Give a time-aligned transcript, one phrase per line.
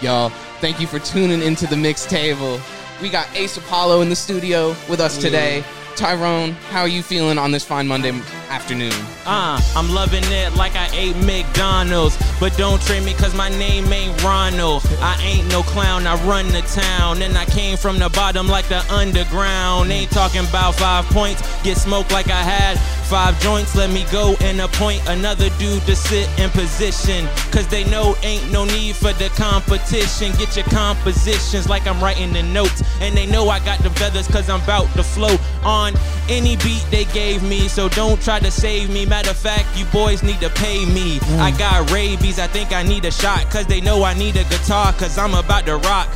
[0.00, 0.28] Y'all,
[0.60, 2.60] thank you for tuning into the mix table.
[3.02, 5.64] We got Ace Apollo in the studio with us today.
[5.96, 8.12] Tyrone, how are you feeling on this fine Monday
[8.48, 8.92] afternoon?
[9.26, 12.16] Uh, I'm loving it like I ate McDonald's.
[12.40, 14.82] But don't trade me cause my name ain't Ronald.
[15.00, 17.22] I ain't no clown, I run the town.
[17.22, 19.90] And I came from the bottom like the underground.
[19.90, 23.74] Ain't talking about five points, get smoked like I had five joints.
[23.74, 27.26] Let me go and appoint another dude to sit in position.
[27.50, 30.32] Cause they know ain't no need for the competition.
[30.38, 32.82] Get your compositions like I'm writing the notes.
[33.00, 35.94] And they know I got the feathers cause I'm about to flow on
[36.28, 37.66] any beat they gave me.
[37.68, 39.06] So don't try to save me.
[39.06, 41.20] Matter of fact, you boys need to pay me.
[41.38, 43.50] I got rabies, I think I need a shot.
[43.50, 46.08] Cause they know I need a guitar, cause I'm about to rock.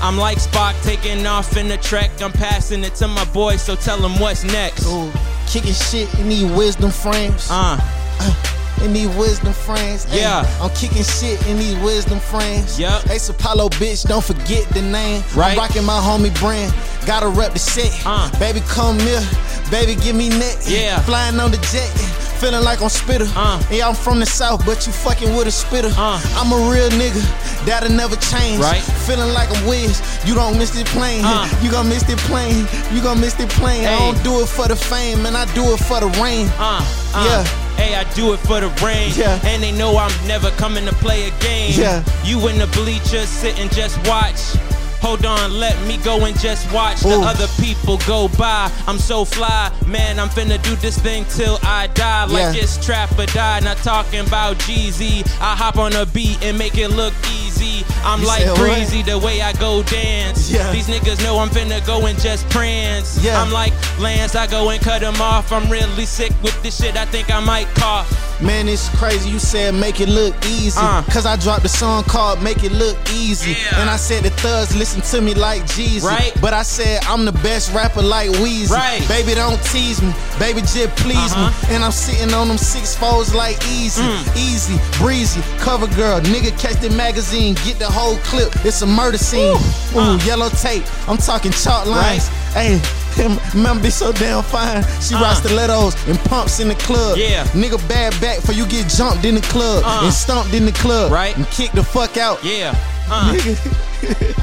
[0.00, 2.10] I'm like Spock taking off in the trek.
[2.20, 4.86] I'm passing it to my boys, so tell them what's next.
[4.86, 5.10] Ooh,
[5.46, 7.48] kicking shit in these wisdom frames.
[7.50, 7.78] Uh,
[8.82, 10.06] in these wisdom frames.
[10.10, 10.46] Ay, Yeah.
[10.62, 12.78] I'm kicking shit in these wisdom frames.
[12.78, 13.08] Yup.
[13.10, 15.22] Ace Apollo, bitch, don't forget the name.
[15.34, 15.52] Right.
[15.52, 16.72] I'm rocking my homie brand.
[17.06, 17.92] Gotta rep the set.
[18.04, 18.30] Uh.
[18.38, 19.22] Baby, come here.
[19.70, 20.56] Baby, give me neck.
[20.66, 21.00] Yeah.
[21.00, 21.90] Flying on the jet.
[22.36, 23.26] Feeling like I'm spitter.
[23.34, 23.62] Uh.
[23.70, 25.90] Yeah, I'm from the south, but you fucking with a spitter.
[25.96, 26.20] Uh.
[26.36, 27.22] I'm a real nigga.
[27.64, 28.60] That'll never change.
[28.60, 28.82] Right.
[29.06, 30.02] Feeling like I'm Wiz.
[30.26, 31.24] You don't miss the plane.
[31.24, 31.48] Uh.
[31.62, 32.66] You gon' miss the plane.
[32.94, 33.86] You gon' miss the plane.
[33.86, 35.34] I don't do it for the fame, man.
[35.34, 36.46] I do it for the rain.
[36.58, 37.24] uh, uh.
[37.24, 37.65] Yeah.
[37.76, 39.12] Hey, I do it for the rain.
[39.14, 39.38] Yeah.
[39.44, 41.72] And they know I'm never coming to play a game.
[41.74, 42.02] Yeah.
[42.24, 44.56] You in the bleachers, sitting just watch.
[45.06, 48.68] Hold on, let me go and just watch the other people go by.
[48.88, 50.18] I'm so fly, man.
[50.18, 52.24] I'm finna do this thing till I die.
[52.24, 52.62] Like Yeah.
[52.64, 53.60] it's trap or die.
[53.60, 55.24] Not talking about Jeezy.
[55.40, 57.84] I hop on a beat and make it look easy.
[58.04, 60.50] I'm You like breezy the way I go dance.
[60.50, 60.72] Yeah.
[60.72, 63.22] These niggas know I'm finna go and just prance.
[63.22, 63.40] Yeah.
[63.40, 65.52] I'm like Lance, I go and cut them off.
[65.52, 66.96] I'm really sick with this shit.
[66.96, 68.10] I think I might cough.
[68.40, 69.30] Man, it's crazy.
[69.30, 70.78] You said make it look easy.
[70.80, 71.02] Uh.
[71.10, 73.52] Cause I dropped a song called Make It Look Easy.
[73.52, 73.80] Yeah.
[73.80, 76.02] And I said the thugs listen to me like Jeezy.
[76.02, 76.32] Right.
[76.40, 78.70] But I said I'm the best rapper like Weezy.
[78.70, 79.06] Right.
[79.08, 80.12] Baby, don't tease me.
[80.38, 81.50] Baby, just please Uh-huh.
[81.50, 81.68] Mm.
[81.70, 81.74] me.
[81.76, 84.02] And I'm sitting on them six foes like easy.
[84.36, 86.20] Easy, breezy, cover girl.
[86.20, 87.54] Nigga, catch the magazine.
[87.64, 88.52] Get the whole clip.
[88.66, 89.56] It's a murder scene.
[89.94, 90.18] Ooh, Uh.
[90.26, 90.84] yellow tape.
[91.08, 92.28] I'm talking chalk lines.
[92.52, 92.80] Hey.
[93.54, 94.84] Remember, be so damn fine.
[95.00, 95.20] She Uh.
[95.22, 97.16] rocks stilettos and pumps in the club.
[97.16, 97.44] Yeah.
[97.54, 100.00] Nigga bad back for you get jumped in the club Uh.
[100.04, 101.10] and stomped in the club.
[101.12, 101.36] Right.
[101.36, 102.42] And kick the fuck out.
[102.44, 102.74] Yeah.
[103.10, 103.32] Uh.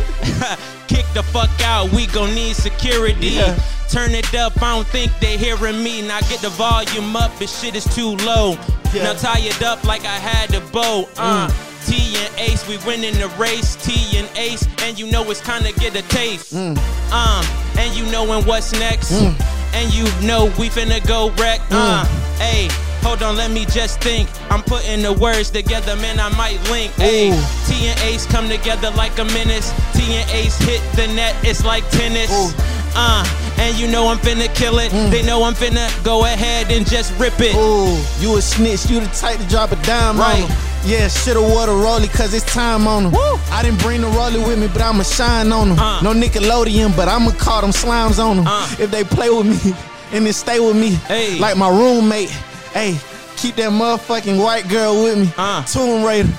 [0.87, 3.27] Kick the fuck out, we gon' need security.
[3.29, 3.57] Yeah.
[3.89, 6.01] Turn it up, I don't think they hearing me.
[6.01, 8.57] Now get the volume up, this shit is too low.
[8.93, 9.03] Yeah.
[9.03, 11.07] Now tie it up like I had a bow.
[11.17, 11.49] Uh,
[11.85, 13.75] T and Ace, we winning the race.
[13.75, 16.53] T and Ace, and you know it's time to get a taste.
[16.53, 17.45] Um,
[17.77, 19.11] and you knowin' what's next.
[19.11, 21.61] And you know we finna go wreck.
[21.71, 22.05] Uh,
[22.37, 22.69] hey.
[23.03, 24.29] Hold on, let me just think.
[24.49, 26.21] I'm putting the words together, man.
[26.21, 26.93] I might link.
[26.93, 27.31] Hey,
[27.67, 29.73] T and Ace come together like a menace.
[29.91, 32.31] T and Ace hit the net, it's like tennis.
[32.31, 32.53] Ooh.
[32.95, 33.23] Uh,
[33.57, 34.89] and you know I'm finna kill it.
[35.11, 37.55] They know I'm finna go ahead and just rip it.
[37.55, 38.89] Ooh, you a snitch.
[38.89, 40.43] You the type to drop a dime Right.
[40.43, 40.57] on 'em.
[40.85, 43.11] Yeah, shoulda wore the rollie cause it's time on them.
[43.13, 43.39] Woo.
[43.51, 45.79] I didn't bring the rollie with me, but I'ma shine on them.
[45.79, 46.01] Uh.
[46.01, 48.47] No Nickelodeon, but I'ma call them slimes on them.
[48.47, 48.67] Uh.
[48.79, 49.73] If they play with me
[50.11, 51.39] and then stay with me, Hey.
[51.39, 52.29] like my roommate.
[52.73, 52.97] Hey,
[53.37, 55.31] keep that motherfucking white girl with me.
[55.37, 55.63] Uh.
[55.63, 56.29] Tomb Raider.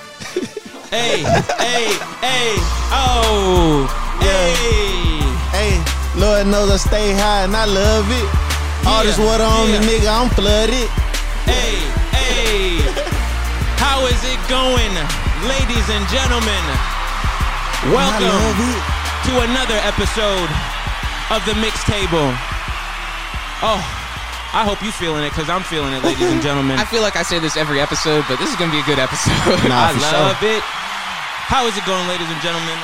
[0.91, 1.25] Hey,
[1.59, 1.87] hey,
[2.20, 2.54] hey,
[2.93, 3.87] oh,
[4.20, 4.54] hey.
[4.54, 4.83] Hey,
[6.14, 8.28] Lord knows I stay high and I love it.
[8.86, 9.82] All this water on yeah.
[9.82, 10.86] me, nigga, I'm flooded.
[11.42, 11.82] Hey,
[12.14, 12.78] hey.
[13.82, 14.94] How is it going,
[15.50, 16.62] ladies and gentlemen?
[17.91, 18.30] Welcome
[19.26, 20.47] to another episode
[21.34, 22.31] of the Mix Table.
[23.58, 23.82] Oh,
[24.54, 26.78] I hope you feeling it because I'm feeling it, ladies and gentlemen.
[26.78, 29.02] I feel like I say this every episode, but this is gonna be a good
[29.02, 29.66] episode.
[29.66, 30.62] Nah, I for love it.
[31.50, 32.78] How is it going, ladies and gentlemen?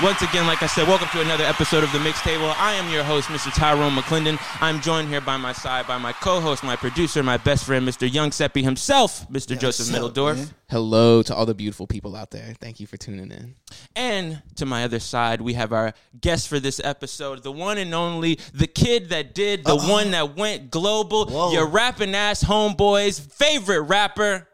[0.00, 2.52] Once again, like I said, welcome to another episode of the Mix Table.
[2.56, 3.52] I am your host, Mr.
[3.52, 4.38] Tyrone McClendon.
[4.60, 8.10] I'm joined here by my side by my co-host, my producer, my best friend, Mr.
[8.10, 9.58] Young Seppi himself, Mr.
[9.58, 10.36] Joseph what's up, Middledorf.
[10.36, 10.50] man?
[10.70, 12.54] Hello to all the beautiful people out there.
[12.60, 13.56] Thank you for tuning in.
[13.96, 17.92] And to my other side, we have our guest for this episode, the one and
[17.92, 21.50] only, the kid that did, the one that went global, Whoa.
[21.52, 24.46] your rapping ass homeboy's favorite rapper,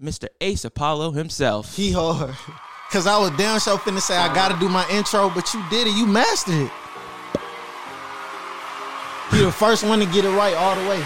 [0.00, 0.28] Mr.
[0.40, 1.74] Ace Apollo himself.
[1.74, 2.36] He hard.
[2.90, 5.86] Cause I was down show finna say I gotta do my intro, but you did
[5.86, 5.94] it.
[5.94, 6.72] You mastered it.
[9.36, 11.04] You the first one to get it right all the way.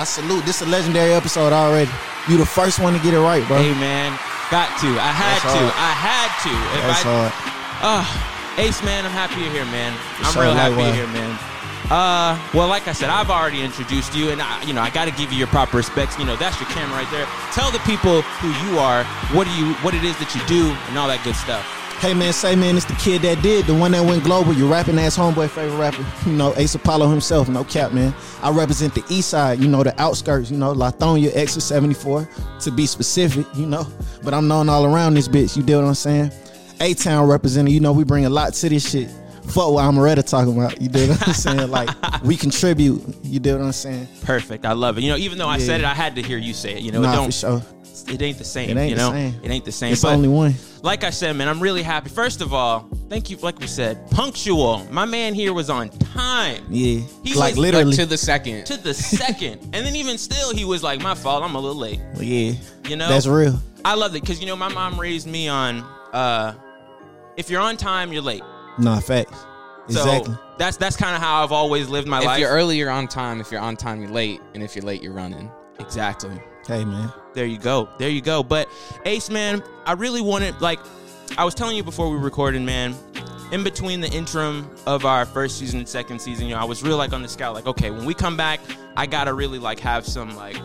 [0.00, 0.46] I salute.
[0.46, 1.90] This is a legendary episode already.
[2.30, 3.58] You the first one to get it right, bro.
[3.58, 4.16] Hey man,
[4.50, 4.88] got to.
[4.96, 5.60] I had That's to.
[5.60, 5.74] hard.
[5.76, 6.52] I had to.
[6.80, 7.32] If That's I, hard.
[7.84, 8.06] Ah,
[8.56, 9.92] Ace man, I'm happy you're here, man.
[10.24, 10.96] I'm sure, real happy likewise.
[10.96, 11.38] you're here, man.
[11.90, 15.06] Uh, well, like I said, I've already introduced you, and I, you know I got
[15.06, 16.18] to give you your proper respects.
[16.18, 17.26] You know, that's your camera right there.
[17.52, 19.04] Tell the people who you are,
[19.34, 21.64] what do you, what it is that you do, and all that good stuff.
[21.98, 24.52] Hey man, say man, it's the kid that did, the one that went global.
[24.52, 26.04] Your rapping ass homeboy, favorite rapper.
[26.28, 28.14] You know, Ace Apollo himself, no cap, man.
[28.42, 32.28] I represent the east side, you know, the outskirts, you know, Lithonia, exit 74,
[32.60, 33.84] to be specific, you know.
[34.22, 36.30] But I'm known all around this bitch, you deal what I'm saying?
[36.80, 39.08] A Town representing, you know, we bring a lot to this shit.
[39.48, 41.70] Fuck what Amaretta talking about, you deal what I'm saying?
[41.70, 41.88] Like,
[42.22, 44.08] we contribute, you deal what I'm saying?
[44.22, 44.64] Perfect.
[44.66, 45.02] I love it.
[45.04, 45.64] You know, even though I Yeah.
[45.66, 46.82] said it, I had to hear you say it.
[46.82, 47.26] You know, Nah, it don't.
[47.26, 47.62] for sure.
[48.06, 48.70] It ain't the same.
[48.70, 49.34] It ain't you the same.
[49.42, 49.92] it ain't the same.
[49.92, 50.54] It's but only one.
[50.82, 52.08] like I said, man, I'm really happy.
[52.08, 53.36] First of all, thank you.
[53.38, 54.86] Like we said, punctual.
[54.90, 56.64] My man here was on time.
[56.70, 57.00] Yeah.
[57.24, 57.86] He like was- literally.
[57.86, 58.66] Like to the second.
[58.66, 61.42] To the second, and then even still, he was like, "My fault.
[61.42, 62.52] I'm a little late." yeah.
[62.88, 63.60] You know, That's real.
[63.84, 65.80] I love it because you know my mom raised me on,
[66.12, 66.54] uh,
[67.36, 68.42] if you're on time, you're late.
[68.78, 69.38] Nah, facts.
[69.88, 70.36] So Exactly.
[70.58, 72.36] that's that's kind of how I've always lived my if life.
[72.36, 73.40] If you're early, you're on time.
[73.40, 74.40] If you're on time, you're late.
[74.54, 75.50] And if you're late, you're running.
[75.80, 76.38] exactly.
[76.66, 77.10] Hey man.
[77.32, 77.88] There you go.
[77.98, 78.42] There you go.
[78.42, 78.68] But
[79.06, 80.78] Ace, man, I really wanted like
[81.38, 82.94] I was telling you before we recorded, man.
[83.50, 86.82] In between the interim of our first season and second season, you know, I was
[86.82, 88.60] real like on the scout, like, okay, when we come back,
[88.94, 90.56] I gotta really like have some like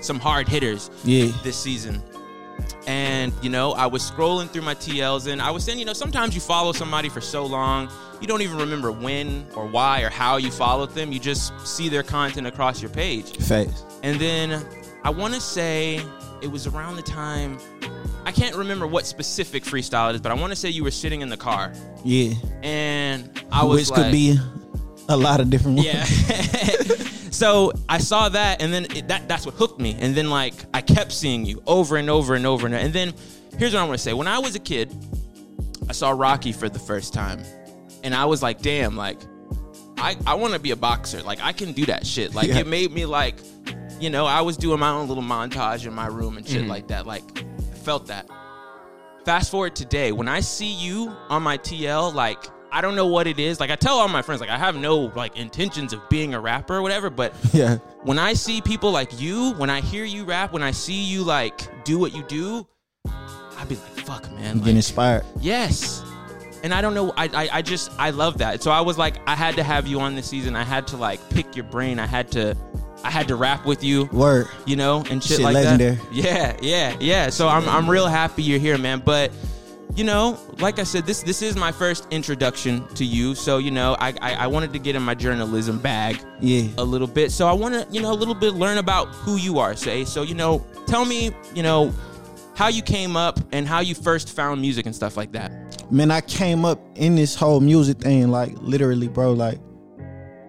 [0.00, 1.32] some hard hitters Yeah.
[1.42, 2.00] this season.
[2.86, 5.92] And you know, I was scrolling through my TLs, and I was saying, you know,
[5.92, 7.88] sometimes you follow somebody for so long,
[8.20, 11.12] you don't even remember when or why or how you followed them.
[11.12, 13.36] You just see their content across your page.
[13.38, 13.84] Facts.
[14.02, 14.64] And then
[15.04, 16.04] I want to say
[16.42, 17.58] it was around the time
[18.26, 20.90] I can't remember what specific freestyle it is, but I want to say you were
[20.90, 21.72] sitting in the car
[22.04, 22.34] Yeah.
[22.62, 24.38] and I was Which like, could be
[25.08, 25.86] a lot of different ones.
[25.88, 26.04] yeah.
[27.40, 29.96] so I saw that, and then it, that that's what hooked me.
[29.98, 33.14] And then like I kept seeing you over and over and over and and then
[33.56, 34.94] here's what I want to say: when I was a kid,
[35.88, 37.42] I saw Rocky for the first time,
[38.04, 39.18] and I was like, damn, like
[39.96, 41.22] I I want to be a boxer.
[41.22, 42.34] Like I can do that shit.
[42.34, 42.58] Like Yeah.
[42.58, 43.36] it made me like,
[43.98, 46.68] you know, I was doing my own little montage in my room and shit mm-hmm.
[46.68, 47.06] like that.
[47.06, 48.28] Like I felt that.
[49.24, 53.26] Fast forward today, when I see you on my TL, like I don't know what
[53.26, 53.58] it is.
[53.60, 56.40] Like I tell all my friends, like I have no like intentions of being a
[56.40, 57.76] rapper or whatever, but Yeah.
[58.02, 61.22] when I see people like you, when I hear you rap, when I see you
[61.24, 62.66] like do what you do,
[63.06, 64.58] I'd be like, fuck man.
[64.58, 65.24] Get Like, inspired.
[65.40, 66.02] yes.
[66.62, 68.62] And I don't know, I, I I just I love that.
[68.62, 70.54] So I was like, I had to have you on this season.
[70.56, 71.98] I had to like pick your brain.
[71.98, 72.54] I had to
[73.02, 74.46] I had to rap with you Word.
[74.66, 75.94] you know, and shit, Shit like legendary.
[75.96, 76.12] that.
[76.12, 77.30] Yeah, yeah, yeah.
[77.30, 79.00] So I'm I'm real happy you're here, man.
[79.02, 79.32] But
[79.96, 83.34] you know, like I said, this this is my first introduction to you.
[83.34, 86.68] So you know, I I, I wanted to get in my journalism bag Yeah.
[86.78, 87.32] a little bit.
[87.32, 89.74] So I want to you know a little bit learn about who you are.
[89.76, 91.92] Say so you know, tell me you know
[92.54, 95.50] how you came up and how you first found music and stuff like that.
[95.90, 99.58] Man, I came up in this whole music thing, like literally, bro, like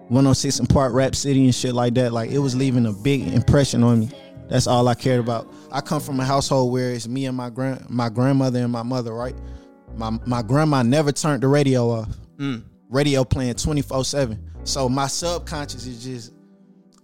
[0.08, 2.12] 106 and Park Rap City and shit like that.
[2.12, 4.10] Like it was leaving a big impression on me.
[4.48, 5.52] That's all I cared about.
[5.72, 8.82] I come from a household where it's me and my grand my grandmother and my
[8.82, 9.34] mother, right?
[9.96, 12.08] My my grandma never turned the radio off.
[12.36, 12.62] Mm.
[12.90, 14.38] Radio playing 24-7.
[14.64, 16.32] So my subconscious is just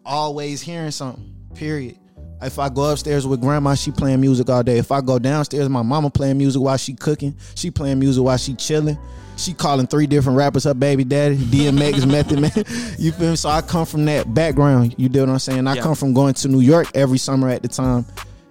[0.05, 1.35] always hearing something.
[1.55, 1.99] Period.
[2.41, 4.79] If I go upstairs with grandma, she playing music all day.
[4.79, 7.37] If I go downstairs, my mama playing music while she cooking.
[7.57, 8.97] She playing music while she chilling.
[9.37, 12.51] She calling three different rappers her baby daddy, DMX, Method Man.
[12.99, 13.37] You feel me?
[13.37, 14.95] So I come from that background.
[14.99, 15.67] You know what I'm saying?
[15.67, 15.83] I Yeah.
[15.83, 18.05] come from going to New York every summer at the time.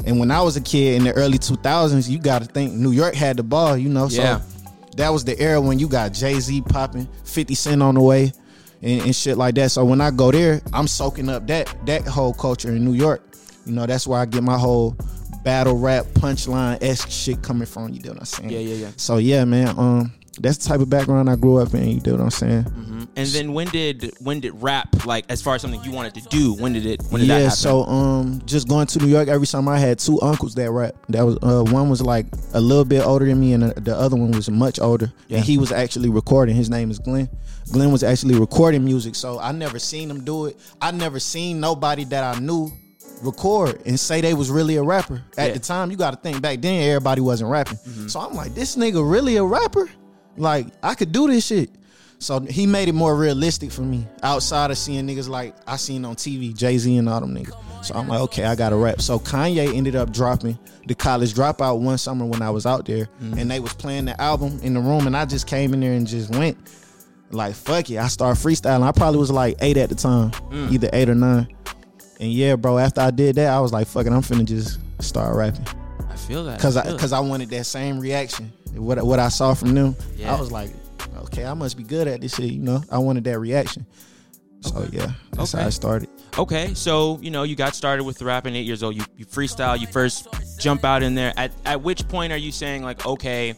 [0.05, 2.91] And when I was a kid in the early 2000s, you got to think New
[2.91, 4.07] York had the ball, you know?
[4.07, 4.41] So Yeah.
[4.95, 8.31] that was the era when you got Jay Z popping, 50 Cent on the way,
[8.81, 9.71] and, and shit like that.
[9.71, 13.21] So when I go there, I'm soaking up that that whole culture in New York.
[13.66, 14.95] You know, that's where I get my whole
[15.44, 17.89] battle rap punchline esque shit coming from.
[17.89, 18.49] You know what I'm saying?
[18.49, 18.92] Yeah, yeah, yeah.
[18.95, 19.69] So yeah, man.
[19.77, 21.87] Um, that's the type of background I grew up in.
[21.89, 23.07] You know what I'm saying?
[23.15, 26.21] And then when did when did rap like as far as something you wanted to
[26.29, 26.53] do?
[26.53, 27.01] When did it?
[27.09, 29.71] When did that yeah, so um, just going to New York every summer.
[29.71, 30.95] I had two uncles that rap.
[31.09, 33.95] That was uh, one was like a little bit older than me, and the, the
[33.95, 35.11] other one was much older.
[35.27, 35.37] Yeah.
[35.37, 36.56] And he was actually recording.
[36.56, 37.29] His name is Glenn.
[37.71, 39.15] Glenn was actually recording music.
[39.15, 40.57] So I never seen him do it.
[40.81, 42.71] I never seen nobody that I knew
[43.23, 45.15] record and say they was really a rapper.
[45.15, 45.45] At Yeah.
[45.45, 45.53] Mm-hmm.
[45.53, 47.77] the time, you got to think back then, everybody wasn't rapping.
[48.07, 49.89] So I'm like, this nigga really a rapper?
[50.37, 51.69] Like I could do this shit.
[52.19, 56.03] So he made it more realistic for me outside of seeing niggas like I seen
[56.03, 57.53] on TV, Jay Z and all them niggas.
[57.85, 59.01] So I'm like, okay, I got to rap.
[59.01, 63.06] So Kanye ended up dropping the college dropout one summer when I was out there,
[63.21, 63.37] Mm-hmm.
[63.37, 65.94] and they was playing the album in the room, and I just came in there
[65.94, 66.57] and just went
[67.29, 67.97] like, fuck it.
[67.97, 68.81] I started freestyling.
[68.81, 70.71] I probably was like eight at the time, Mm.
[70.71, 71.47] either eight or nine.
[72.19, 74.79] And yeah, bro, after I did that, I was like, fuck it, I'm finna just
[74.99, 75.67] start rapping.
[76.09, 76.99] I feel that Cause I, it.
[76.99, 78.51] cause I wanted that same reaction.
[78.77, 80.35] What what I saw from them, Yeah.
[80.35, 80.71] I was like,
[81.23, 82.51] okay, I must be good at this shit.
[82.51, 83.85] You know, I wanted that reaction.
[84.61, 85.61] So yeah, that's Okay.
[85.61, 86.09] how I started.
[86.37, 88.95] Okay, so you know you got started with the rapping eight years old.
[88.95, 89.79] You, you freestyle.
[89.79, 90.27] You first
[90.59, 91.31] jump out in there.
[91.37, 93.55] At at which point are you saying like okay,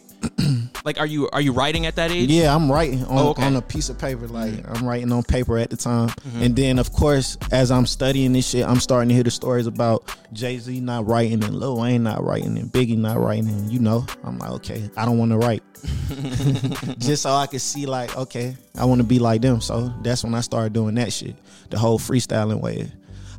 [0.85, 2.29] like are you are you writing at that age?
[2.29, 3.43] Yeah, I'm writing on, Oh, okay.
[3.43, 4.27] on a piece of paper.
[4.27, 6.41] Like I'm writing on paper at the time, Mm-hmm.
[6.43, 9.67] and then of course, as I'm studying this shit, I'm starting to hear the stories
[9.67, 13.47] about Jay Z not writing and Lil Wayne not writing and Biggie not writing.
[13.49, 15.63] And you know, I'm like, okay, I don't want to write,
[16.99, 19.61] just so I could see like, okay, I want to be like them.
[19.61, 21.35] So that's when I started doing that shit,
[21.69, 22.91] the whole freestyling way.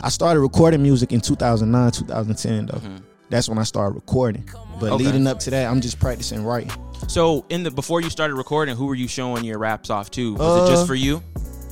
[0.02, 2.80] I started recording music in 2009, 2010 though.
[3.28, 4.48] That's when I started recording.
[4.80, 4.92] But.
[4.92, 5.04] Okay.
[5.04, 6.72] leading up to that, I'm just practicing writing.
[7.06, 10.34] So in the before you started recording, who were you showing your raps off to?
[10.34, 11.22] Was it just Uh, for you?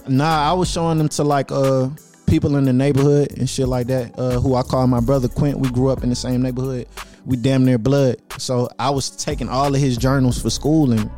[0.06, 1.88] Nah, I was showing them to like uh
[2.26, 4.18] people in the neighborhood and shit like that.
[4.18, 5.58] Uh, who I call my brother Quint.
[5.58, 6.86] We grew up in the same neighborhood.
[7.26, 8.16] We damn near blood.
[8.38, 11.10] So I was taking all of his journals for school and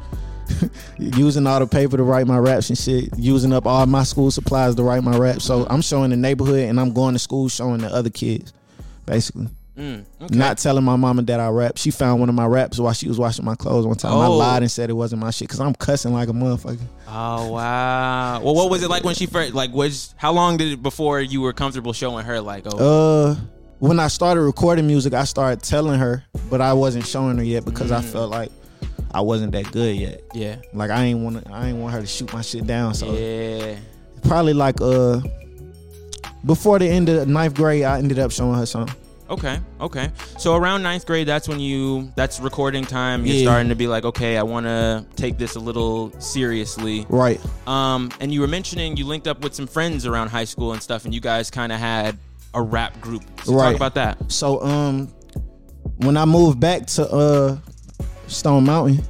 [0.99, 3.11] using all the paper to write my raps and shit.
[3.17, 5.45] Using up all my school supplies to write my raps.
[5.45, 8.53] So I'm showing the neighborhood and I'm going to school showing the other kids,
[9.07, 9.49] basically.
[9.79, 10.37] Mm, okay.
[10.37, 11.79] Not telling my mama that I rap.
[11.79, 14.13] She found one of my raps while she was washing my clothes one time.
[14.13, 14.37] I Oh.
[14.37, 16.79] lied and said it wasn't my shit because I'm cussing like a motherfucker.
[17.09, 18.41] Oh wow.
[18.43, 21.21] Well, what was it like when she first like was how long did it before
[21.21, 22.79] you were comfortable showing her like oh
[23.31, 23.37] Uh,
[23.79, 27.65] when I started recording music, I started telling her, but I wasn't showing her yet
[27.65, 28.51] because I felt like
[29.13, 30.21] I wasn't that good yet.
[30.35, 32.93] yeah Like I ain't want I ain't want her to shoot my shit down.
[32.95, 33.77] So yeah
[34.23, 35.21] probably like uh,
[36.45, 38.95] before the end of ninth grade, I ended up showing her something.
[39.31, 43.45] Okay okay so around ninth grade that's when you that's recording time you're Yeah.
[43.45, 47.41] starting to be like okay I want to take this a little seriously Right.
[47.69, 50.83] um and you were mentioning you linked up with some friends around high school and
[50.83, 52.19] stuff and you guys kind of had
[52.55, 55.07] a rap group so talk about that So um,
[55.99, 57.59] when I moved back to uh
[58.27, 59.05] Stone Mountain,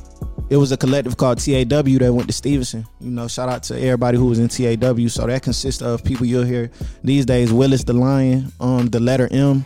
[0.50, 2.86] it was a collective called TAW that went to Stephenson.
[3.00, 5.08] You know, shout out to everybody who was in TAW.
[5.08, 6.70] So that consists of people you'll hear
[7.04, 9.64] these days: Willis the Lion, um, the letter M,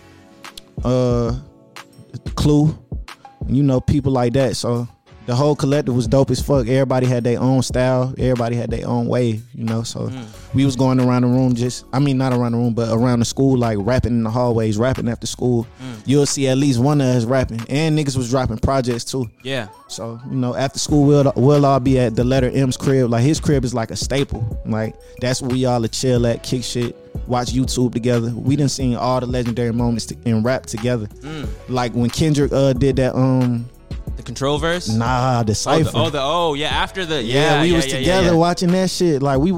[0.83, 1.39] uh,
[2.35, 2.77] Clue.
[3.47, 4.57] You know, people like that.
[4.57, 4.89] So
[5.27, 6.67] the whole collective was dope as fuck.
[6.69, 8.15] Everybody had their own style.
[8.19, 9.41] Everybody had their own way.
[9.55, 10.11] You know, so
[10.53, 11.85] we was going around the room just.
[11.93, 14.77] I mean, not around the room, but around the school, like rapping in the hallways,
[14.77, 15.67] rapping after school.
[16.07, 19.31] You'll see at least one of us rapping, and niggas was dropping projects too.
[19.43, 23.11] yeah So you know, after school, we'll we'll all be at the letter M's crib.
[23.11, 24.61] Like his crib is like a staple.
[24.67, 28.31] Like that's where we all chill at, kick shit, watch YouTube together.
[28.35, 31.09] We done seen all the legendary moments to, in rap together.
[31.69, 33.67] Like when Kendrick uh did that um
[34.17, 35.85] the control verse nah oh, the oh cipher.
[35.91, 38.71] the, oh the oh yeah after the yeah, yeah we yeah, was yeah, together watching
[38.73, 39.23] that shit.
[39.23, 39.53] Like we,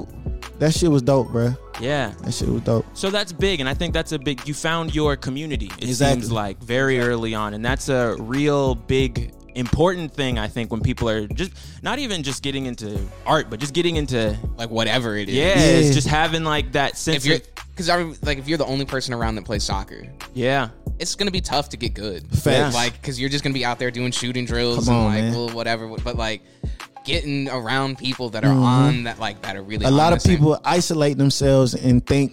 [0.58, 1.54] that shit was dope, bro.
[1.80, 2.86] yeah That shit was dope.
[2.94, 4.46] So that's big, and I think that's a big.
[4.48, 5.66] You found your community.
[5.78, 6.22] It Exactly.
[6.22, 10.38] seems like very early on, and that's a real big important thing.
[10.38, 13.96] I think when people are just not even just getting into art, but just getting
[13.96, 15.34] into like whatever it is.
[15.34, 15.64] yeah, Yeah.
[15.78, 17.24] it's just having like that sense.
[17.24, 17.38] If you're,
[17.70, 20.02] because I like if you're the only person around that plays soccer,
[20.34, 22.26] yeah, it's gonna be tough to get good.
[22.36, 22.74] Facts.
[22.74, 25.24] Like, because you're just gonna be out there doing shooting drills Come and on, like,
[25.24, 25.32] man.
[25.34, 25.88] well, whatever.
[25.88, 26.42] But like,
[27.04, 29.94] getting around people that are on that, like, that are really Mm-hmm.
[29.94, 32.32] a lot of people isolate themselves and think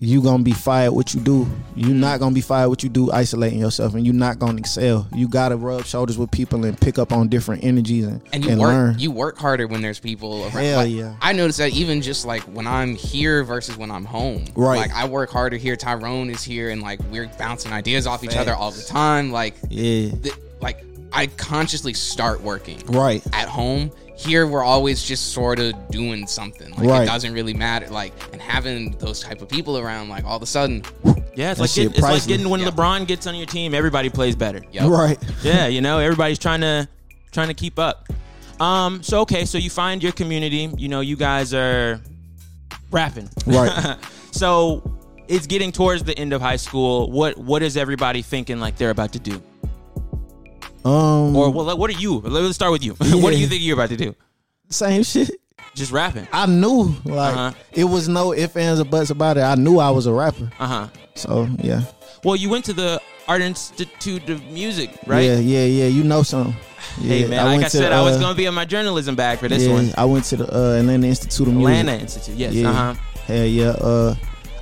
[0.00, 1.48] you gonna be fired what you do.
[1.74, 5.08] You're not gonna be fired what you do isolating yourself and you're not gonna excel.
[5.12, 8.50] You gotta rub shoulders with people and pick up on different energies and, and you
[8.52, 8.98] and work learn.
[8.98, 10.52] you work harder when there's people around.
[10.52, 11.16] Hell Like, yeah.
[11.20, 14.44] I notice that even just like when I'm here versus when I'm home.
[14.54, 14.78] Right.
[14.78, 15.74] Like I work harder here.
[15.74, 19.32] Tyrone is here, and like we're bouncing ideas off each other all the time.
[19.32, 20.10] Like, yeah.
[20.10, 22.78] th- like I consciously start working.
[22.86, 23.22] Right.
[23.32, 26.70] At home, here we're always just sort of doing something.
[26.72, 27.02] Like Right.
[27.04, 27.86] it doesn't really matter.
[27.88, 30.82] Like and having those type of people around, like all of a sudden,
[31.36, 31.52] yeah.
[31.52, 32.70] It's like shit getting, it's like getting when Yeah.
[32.70, 34.60] LeBron gets on your team, everybody plays better.
[34.72, 34.88] yep.
[34.88, 35.18] Right.
[35.42, 36.88] yeah, you know, everybody's trying to
[37.30, 38.08] trying to keep up.
[38.60, 40.68] Um, so okay, so you find your community.
[40.76, 42.00] You know, you guys are
[42.90, 43.96] rapping, Right.
[44.32, 44.82] so
[45.28, 47.08] it's getting towards the end of high school.
[47.12, 49.40] What what is everybody thinking like they're about to do?
[50.84, 52.18] Um Or well, what are you?
[52.20, 52.92] Let's start with you.
[52.98, 54.14] what do you think you're about to do?
[54.70, 55.30] same shit.
[55.74, 56.26] Just rapping.
[56.32, 57.52] I knew like Uh-huh.
[57.72, 59.42] it was no ifs, ands, or buts about it.
[59.42, 60.50] I knew I was a rapper.
[60.58, 60.88] Uh huh.
[61.14, 61.82] So yeah.
[62.24, 65.20] Well, you went to the Art Institute of Music, right?
[65.24, 65.86] Yeah, yeah, yeah.
[65.86, 66.54] You know something.
[67.00, 69.14] Hey Yeah, man, like I said, the, I was uh, gonna be on my journalism
[69.14, 69.92] bag for this yeah, one.
[69.96, 71.78] I went to the uh, Atlanta Institute of Music.
[71.80, 72.34] Atlanta Institute.
[72.36, 72.54] Yes.
[72.54, 72.70] Yeah.
[72.70, 72.94] Uh huh.
[73.26, 73.68] Hell yeah.
[73.70, 74.14] Uh,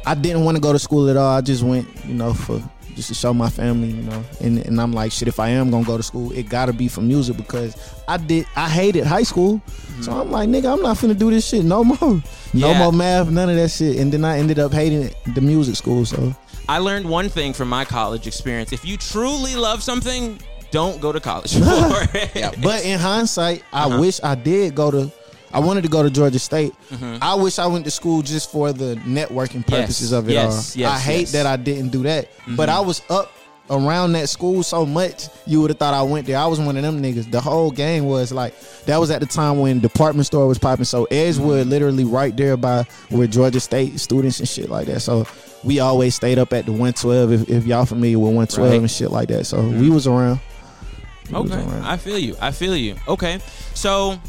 [0.05, 1.35] I didn't want to go to school at all.
[1.37, 2.61] I just went, you know, for
[2.97, 4.25] just to show my family, you know.
[4.41, 6.89] And and I'm like, shit, if I am gonna go to school, it gotta be
[6.89, 7.77] for music because
[8.09, 9.61] I did I hated high school.
[10.01, 11.97] So I'm like, nigga, I'm not finna do this shit no more.
[12.55, 12.79] No Mm-hmm.
[12.79, 13.99] More math, none of that shit.
[13.99, 16.05] And then I ended up hating the music school.
[16.07, 16.35] So
[16.69, 18.73] I learned one thing from my college experience.
[18.73, 20.39] If you truly love something,
[20.71, 22.31] don't go to college for it.
[22.35, 22.53] Yeah.
[22.63, 23.97] But in hindsight, Uh-huh.
[23.97, 25.13] I wish I did go to.
[25.57, 26.75] I wanted to go to Georgia State.
[26.91, 27.17] Mm-hmm.
[27.23, 30.81] I wish I went to school just for the networking purposes of it yes, all.
[30.81, 31.33] yes, I hate yes.
[31.33, 32.29] that I didn't do that.
[32.57, 32.89] But I mm-hmm.
[32.89, 33.33] was up
[33.71, 36.37] around that school so much, you would have thought I went there.
[36.37, 37.31] I was one of them niggas.
[37.31, 40.85] The whole gang was like that was at the time when department store was popping.
[40.85, 41.71] So Edgewood mm-hmm.
[41.71, 45.01] literally right there by where Georgia State students and shit like that.
[45.01, 45.27] So
[45.65, 48.79] we always stayed up at the 112 if, if y'all familiar with 112 Right.
[48.79, 49.47] and shit like that.
[49.47, 50.39] So we was around.
[51.31, 51.83] We was Okay, around.
[51.83, 52.37] I feel you.
[52.43, 52.97] I feel you.
[53.09, 53.39] Okay,
[53.73, 54.21] so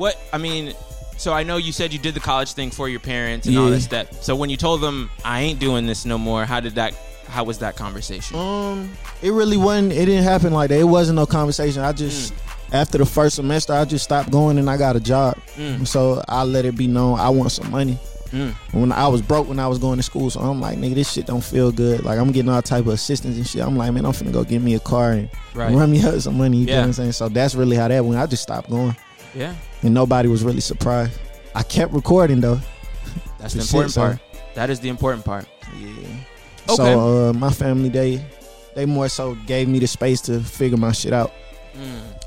[0.00, 0.18] what?
[0.32, 0.74] I mean,
[1.16, 3.66] so I know you said you did the college thing for your parents and all
[3.68, 4.22] this stuff.
[4.22, 6.94] So when you told them I ain't doing this no more, how did that?
[7.28, 8.36] How was that conversation?
[8.36, 8.90] Um,
[9.22, 9.92] it really wasn't.
[9.92, 10.80] It didn't happen like that.
[10.80, 11.82] It wasn't no conversation.
[11.82, 12.34] I just
[12.72, 15.36] after the first semester, I just stopped going and I got a job.
[15.56, 15.86] Mm.
[15.86, 17.98] So I let it be known I want some money.
[18.30, 18.52] Mm.
[18.72, 21.12] When I was broke when I was going to school, so I'm like, nigga, this
[21.12, 22.04] shit don't feel good.
[22.04, 23.60] Like I'm getting all type of assistance and shit.
[23.62, 25.74] I'm like, man, I'm finna go get me a car and Right.
[25.74, 26.58] run me up some money.
[26.58, 26.78] You know Yeah.
[26.80, 27.12] what I'm saying?
[27.12, 28.20] So that's really how that went.
[28.20, 28.96] I just stopped going,
[29.34, 31.18] Yeah, and nobody was really surprised.
[31.54, 32.60] I kept recording though.
[33.38, 34.18] that's the important part.
[34.54, 35.46] That is the important part.
[35.78, 35.88] Yeah.
[36.68, 36.76] Okay.
[36.76, 38.24] So uh, my family, they
[38.74, 41.32] they more so gave me the space to figure my shit out.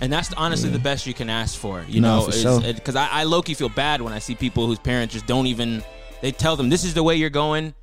[0.02, 2.74] And that's honestly the best you can ask for, you No, know, for sure.
[2.74, 5.48] because I, I low key feel bad when I see people whose parents just don't
[5.48, 5.84] even.
[6.22, 7.74] They tell them this is the way you're going,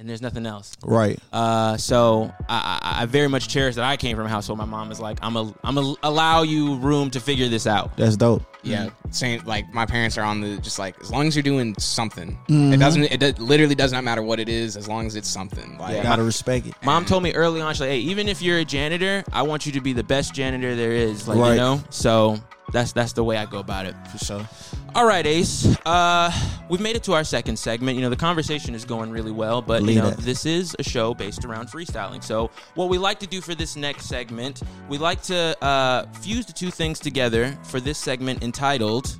[0.00, 0.76] and there's nothing else.
[0.84, 1.18] Right.
[1.32, 4.58] Uh, so I, I, I very much cherish that I came from a household.
[4.58, 7.96] My mom is like, I'm a, I'm a allow you room to figure this out.
[7.96, 8.42] That's dope.
[8.62, 9.42] Yeah, same.
[9.44, 12.72] Like my parents are on the just like as long as you're doing something, Mm-hmm.
[12.74, 13.04] it doesn't.
[13.04, 15.78] It do- literally does not matter what it is as long as it's something.
[15.78, 16.74] Like you Gotta respect it.
[16.84, 19.64] Mom told me early on, she's like, hey, even if you're a janitor, I want
[19.64, 21.26] you to be the best janitor there is.
[21.26, 21.80] Like, you know?
[21.90, 22.38] So
[22.72, 23.94] that's that's the way I go about it.
[24.08, 24.48] For sure.
[24.94, 25.76] All right, Ace.
[25.86, 26.32] Uh,
[26.68, 27.96] we've made it to our second segment.
[27.96, 30.18] You know, the conversation is going really well, but you know, that.
[30.18, 32.22] this is a show based around freestyling.
[32.22, 36.46] So, what we like to do for this next segment, we like to uh, fuse
[36.46, 39.16] the two things together for this segment entitled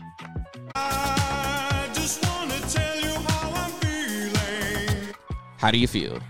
[0.74, 5.14] I just wanna tell you how I'm feeling.
[5.58, 6.20] how do you feel?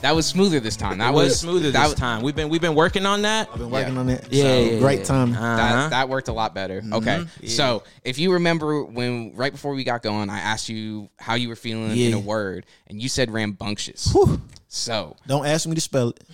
[0.00, 0.98] That was smoother this time.
[0.98, 2.22] That That was smoother that this was- time.
[2.22, 3.48] We've been we've been working on that.
[3.52, 4.00] I've been working Yeah.
[4.00, 4.32] on that.
[4.32, 5.04] Yeah, So, yeah, yeah, great yeah.
[5.04, 5.32] time.
[5.32, 5.56] Uh-huh.
[5.56, 6.82] That, that worked a lot better.
[6.92, 7.24] Okay.
[7.46, 11.48] So if you remember when right before we got going, I asked you how you
[11.48, 14.12] were feeling in a word, and you said rambunctious.
[14.12, 14.40] Whew.
[14.68, 16.22] So Don't ask me to spell it.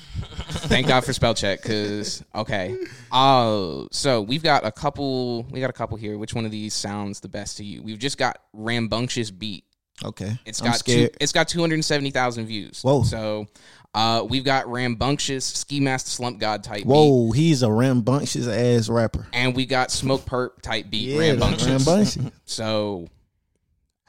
[0.68, 2.76] thank God for spell check, because okay.
[3.12, 5.44] Uh, so we've got a couple.
[5.44, 6.18] We got a couple here.
[6.18, 7.82] Which one of these sounds the best to you?
[7.82, 9.64] We've just got rambunctious beat.
[10.02, 10.38] Okay.
[10.46, 12.82] It's I'm got two, it's got two hundred seventy thousand views.
[12.82, 13.02] Whoa.
[13.02, 13.46] So.
[13.96, 18.48] Uh, we've got rambunctious Ski Mask the Slump God type beat, Whoa, he's a rambunctious
[18.48, 19.24] ass rapper.
[19.32, 21.68] and we got Smokepurpp type beat Yeah, rambunctious.
[21.86, 22.24] rambunctious.
[22.44, 23.06] So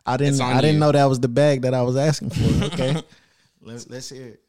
[0.04, 0.42] I didn't.
[0.42, 2.66] I didn't know that was the bag that I was asking for.
[2.74, 3.00] Okay.
[3.62, 4.42] let's let's hear it.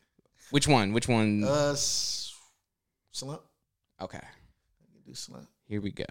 [0.53, 0.95] Which one?
[0.95, 1.45] Which one?
[1.45, 3.43] Uh, slump.
[4.01, 4.21] okay,
[5.07, 5.47] Do slump.
[5.69, 6.05] here we go.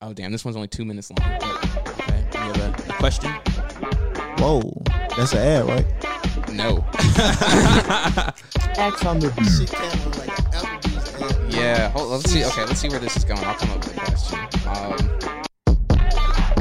[0.00, 1.30] Oh damn, this one's only two minutes long.
[1.42, 2.24] Okay.
[2.32, 3.34] You have a question?
[4.38, 4.60] Whoa,
[5.16, 5.86] that's an ad, right?
[6.52, 6.84] No.
[8.76, 11.52] Shit kind of like an Applebee's ad.
[11.52, 11.88] Yeah.
[11.90, 12.44] Hold, let's see.
[12.44, 13.42] Okay, let's see where this is going.
[13.44, 14.38] I'll come up with a question.
[14.68, 14.96] Um,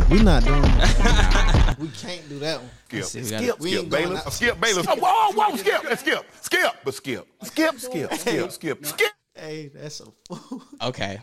[0.09, 1.75] We not doing that.
[1.79, 2.69] we can't do that one.
[2.87, 3.03] Skip.
[3.05, 3.59] see, we got skip.
[3.59, 4.25] We Skip ain't going Bayless.
[4.25, 4.33] out.
[4.33, 4.85] Skip Bayless.
[4.89, 5.83] Oh, whoa, whoa, skip.
[5.83, 6.25] Let's skip.
[6.41, 6.73] Skip.
[6.83, 7.27] But skip.
[7.43, 7.79] Skip.
[7.79, 8.13] Skip.
[8.13, 8.51] Skip.
[8.51, 8.85] Skip.
[8.85, 9.11] Skip.
[9.33, 10.63] Hey, that's a fool.
[10.81, 11.19] okay.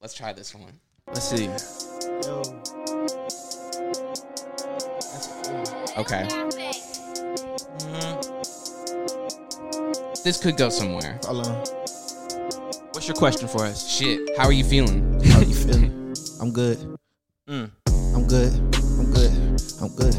[0.00, 0.78] Let's try this one.
[1.08, 1.46] Let's see.
[2.22, 2.42] Yo.
[5.96, 6.04] A fool.
[6.04, 6.28] Okay.
[10.22, 11.18] This could go somewhere.
[11.24, 11.54] Hold on.
[12.92, 13.88] What's your question for us?
[13.88, 14.36] Shit.
[14.36, 15.18] How are you feeling?
[15.24, 16.14] How you feeling?
[16.40, 16.78] I'm good.
[17.48, 17.70] Mm.
[18.14, 18.52] I'm good.
[18.98, 19.32] I'm good.
[19.80, 20.14] I'm good.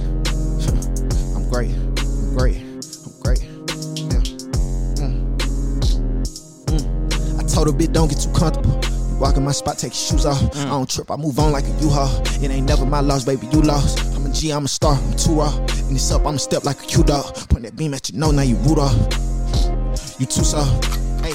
[1.36, 1.72] I'm great.
[1.72, 2.62] I'm great.
[3.06, 3.44] I'm great.
[3.44, 4.24] Yeah.
[4.98, 5.38] Mm.
[6.66, 7.40] Mm.
[7.40, 8.80] I told a bit don't get too comfortable.
[9.20, 10.42] Walk in my spot, take your shoes off.
[10.58, 12.10] I don't trip, I move on like a U-Haul.
[12.44, 14.00] It ain't never my loss, baby, you lost.
[14.32, 15.54] I'm a G, I'm a star, I'm too raw.
[15.58, 17.50] And it's up, I'ma step like a Q-Dog.
[17.50, 18.96] Point that beam at you, know now you root off.
[20.20, 20.86] You too soft.
[21.26, 21.34] Hey,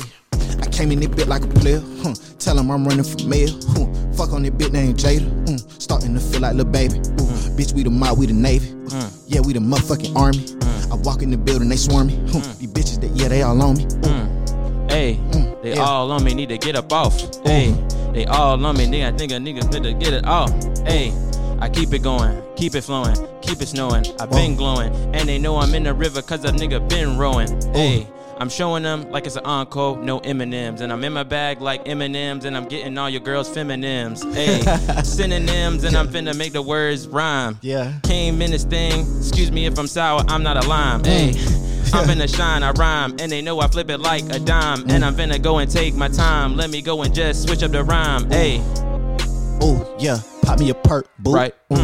[0.62, 1.82] I came in this bit like a player.
[2.02, 2.14] Huh.
[2.38, 3.48] Tell him I'm running for mayor.
[3.68, 3.87] Huh.
[4.16, 5.28] Fuck on that bit named Jada.
[5.44, 5.82] Mm.
[5.82, 6.96] Starting to feel like little baby.
[6.96, 7.28] Ooh.
[7.59, 8.74] Bitch, we the mob, we the Navy.
[8.90, 10.46] Uh, Yeah, we the motherfucking army.
[10.90, 12.14] I walk in the building, they swarm me.
[12.32, 12.40] Huh.
[12.59, 13.85] These bitches, that yeah, they all on me.
[13.85, 14.88] Ooh.
[14.88, 15.82] Hey, Mm, they yeah.
[15.82, 17.20] all on me, need to get up off.
[17.44, 17.72] Hey,
[18.14, 19.12] they all on me, nigga.
[19.12, 20.50] I think a nigga better get it off.
[20.87, 21.12] Hey,
[21.60, 24.04] I keep it going, keep it flowing, keep it snowing.
[24.20, 24.56] I've been oh.
[24.56, 27.48] glowing, and they know I'm in the river cause a nigga been rowing.
[27.68, 27.72] Oh.
[27.72, 28.06] Hey.
[28.38, 30.82] I'm showing them like it's an encore, no M&Ms.
[30.82, 34.22] And I'm in my bag like M&Ms, and I'm getting all your girls feminines.
[34.34, 34.60] Hey,
[35.04, 37.58] synonyms, and I'm finna make the words rhyme.
[37.62, 37.94] Yeah.
[38.02, 41.02] Came in this thing, excuse me if I'm sour, I'm not a lime.
[41.02, 41.92] Hey, mm.
[41.94, 44.80] I'm finna shine, I rhyme, and they know I flip it like a dime.
[44.82, 45.06] And mm.
[45.06, 46.56] I'm finna go and take my time.
[46.56, 48.26] Let me go and just switch up the rhyme.
[48.26, 48.32] Mm.
[48.32, 48.86] Hey,
[49.66, 51.33] Ooh, yeah, pop me a perk, boo.
[51.33, 51.52] Right.
[51.72, 51.76] Ooh.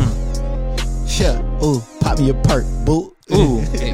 [1.18, 3.16] Yeah, ooh, pop me a perk, boo.
[3.35, 3.59] Ooh.
[3.73, 3.92] Hey,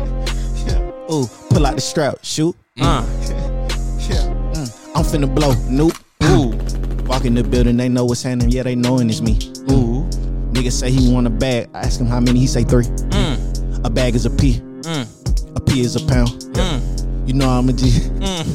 [1.11, 2.55] Ooh, pull out the strap, shoot.
[2.79, 3.07] Uh.
[4.09, 4.25] Yeah,
[4.55, 5.93] mm, I'm finna blow, nope.
[6.25, 6.53] Ooh.
[7.07, 8.51] Walk in the building, they know what's happening.
[8.51, 9.39] Yeah, they knowing it's me.
[9.71, 10.05] Ooh.
[10.53, 11.69] Nigga say he want a bag.
[11.75, 12.41] I ask him how many.
[12.41, 12.85] He say three.
[12.85, 13.85] Mm.
[13.85, 14.61] A bag is a P.
[14.83, 15.57] Mm.
[15.57, 16.31] A P is a pound.
[16.55, 17.29] Mm.
[17.29, 17.87] You know I'm a G.
[18.21, 18.47] Mm.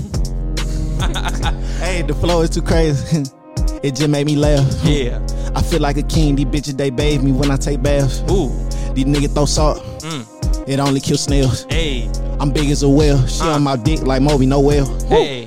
[1.80, 3.26] hey, the flow is too crazy.
[3.84, 4.66] It just made me laugh.
[4.84, 5.20] Yeah.
[5.56, 6.36] I feel like a king.
[6.36, 8.22] These bitches they bathe me when I take baths.
[8.32, 8.50] Ooh.
[8.94, 9.80] These niggas throw salt.
[10.00, 10.68] Mm.
[10.68, 11.66] It only kills snails.
[11.70, 12.10] Hey.
[12.40, 13.26] I'm big as a whale.
[13.28, 13.56] She Uh.
[13.56, 14.86] on my dick like Moby, no whale.
[15.08, 15.43] Hey.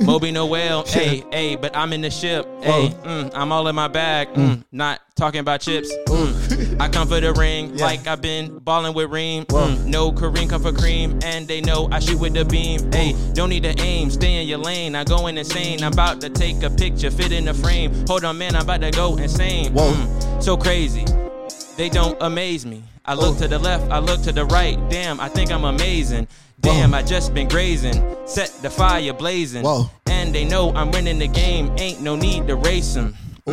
[0.04, 3.86] Moby Noel, hey, hey, but I'm in the ship, hey, mm, I'm all in my
[3.88, 5.92] bag, mm, not talking about chips.
[6.06, 6.80] Mm.
[6.80, 7.84] I come for the ring, Yeah.
[7.84, 9.44] like I've been balling with Reem.
[9.46, 12.90] Mm, no Kareem come for cream, and they know I shoot with the beam.
[12.90, 14.94] Hey, don't need to aim, stay in your lane.
[14.96, 15.82] I'm going insane.
[15.84, 17.92] I'm about to take a picture, fit in the frame.
[18.06, 19.74] Hold on, man, I'm about to go insane.
[19.74, 19.92] Whoa.
[19.92, 21.04] Mm, so crazy.
[21.76, 22.84] They don't amaze me.
[23.04, 24.78] I look to the left, I look to the right.
[24.88, 26.26] Damn, I think I'm amazing.
[26.60, 26.98] Damn, Whoa.
[26.98, 27.94] I just been grazing.
[28.26, 29.62] Set the fire blazing.
[29.64, 29.90] Whoa.
[30.06, 31.72] And they know I'm winning the game.
[31.78, 33.14] Ain't no need to race them.
[33.48, 33.52] Ooh.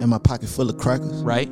[0.00, 1.22] In my pocket full of crackers.
[1.22, 1.48] Right?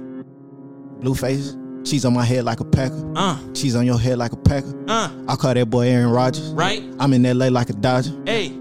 [1.00, 1.56] Blue face.
[1.84, 3.12] Cheese on my head like a packer.
[3.16, 4.74] Uh, Cheese on your head like a packer.
[4.86, 6.50] uh, I call that boy Aaron Rodgers.
[6.52, 6.82] right?
[6.98, 8.12] I'm in LA like a Dodger.
[8.26, 8.52] Hey.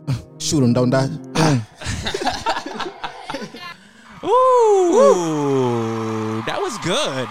[0.38, 1.10] Shoot him, don't dodge.
[4.20, 4.28] Mm.
[4.28, 6.42] Ooh.
[6.46, 7.28] That was good.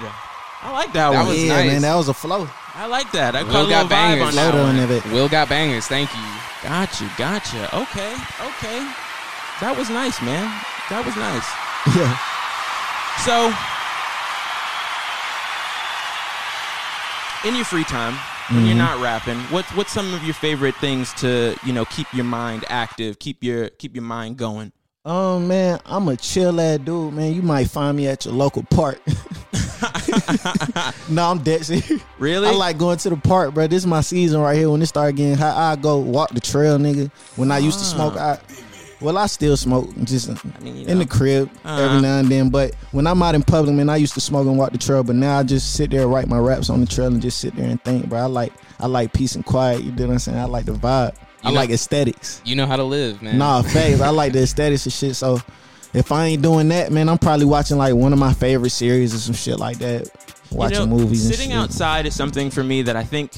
[0.61, 1.27] I like that, That one.
[1.27, 1.67] was yeah, nice.
[1.67, 2.47] man, that was a flow.
[2.77, 3.35] I like that.
[3.35, 4.27] I Will got vibe bangers.
[4.27, 4.75] on Flow that one.
[4.87, 5.05] that.
[5.11, 5.87] Will got bangers.
[5.87, 6.21] Thank you.
[6.63, 7.65] Got you, gotcha.
[7.75, 8.79] Okay, okay.
[9.61, 10.45] That was nice, man.
[10.89, 11.47] That was nice.
[11.95, 12.17] Yeah.
[13.23, 13.47] So,
[17.47, 18.15] in your free time,
[18.49, 18.79] when you're Mhm.
[18.79, 22.65] not rapping, what's what's some of your favorite things to you know keep your mind
[22.67, 24.71] active, keep your keep your mind going?
[25.05, 27.33] Oh man, I'm a chill ass dude, man.
[27.33, 28.99] You might find me at your local park.
[31.09, 32.01] no, I'm dead serious.
[32.19, 32.47] Really?
[32.47, 33.67] I like going to the park, bro.
[33.67, 34.69] This is my season right here.
[34.69, 37.11] When it start getting hot, I go walk the trail, nigga.
[37.35, 38.39] When I used to smoke, I
[38.99, 40.27] well, I still smoke, just
[40.59, 41.03] mean, you in know.
[41.03, 41.81] the crib Uh-huh.
[41.83, 42.49] every now and then.
[42.49, 45.03] But when I'm out in public, man, I used to smoke and walk the trail.
[45.03, 47.55] But now I just sit there, write my raps on the trail, and just sit
[47.55, 48.19] there and think, bro.
[48.19, 49.83] I like I like peace and quiet.
[49.83, 50.37] You know what I'm saying?
[50.39, 51.15] I like the vibe.
[51.43, 52.41] I know- like aesthetics.
[52.43, 53.37] You know how to live, man.
[53.37, 54.01] Nah, facts.
[54.01, 55.15] I like the aesthetics and shit.
[55.15, 55.39] So
[55.97, 59.13] if I ain't doing that, man, I'm probably watching like one of my favorite series
[59.13, 60.09] or some shit like that.
[60.51, 63.31] Watching you know, movies and Sitting outside is something for me that I think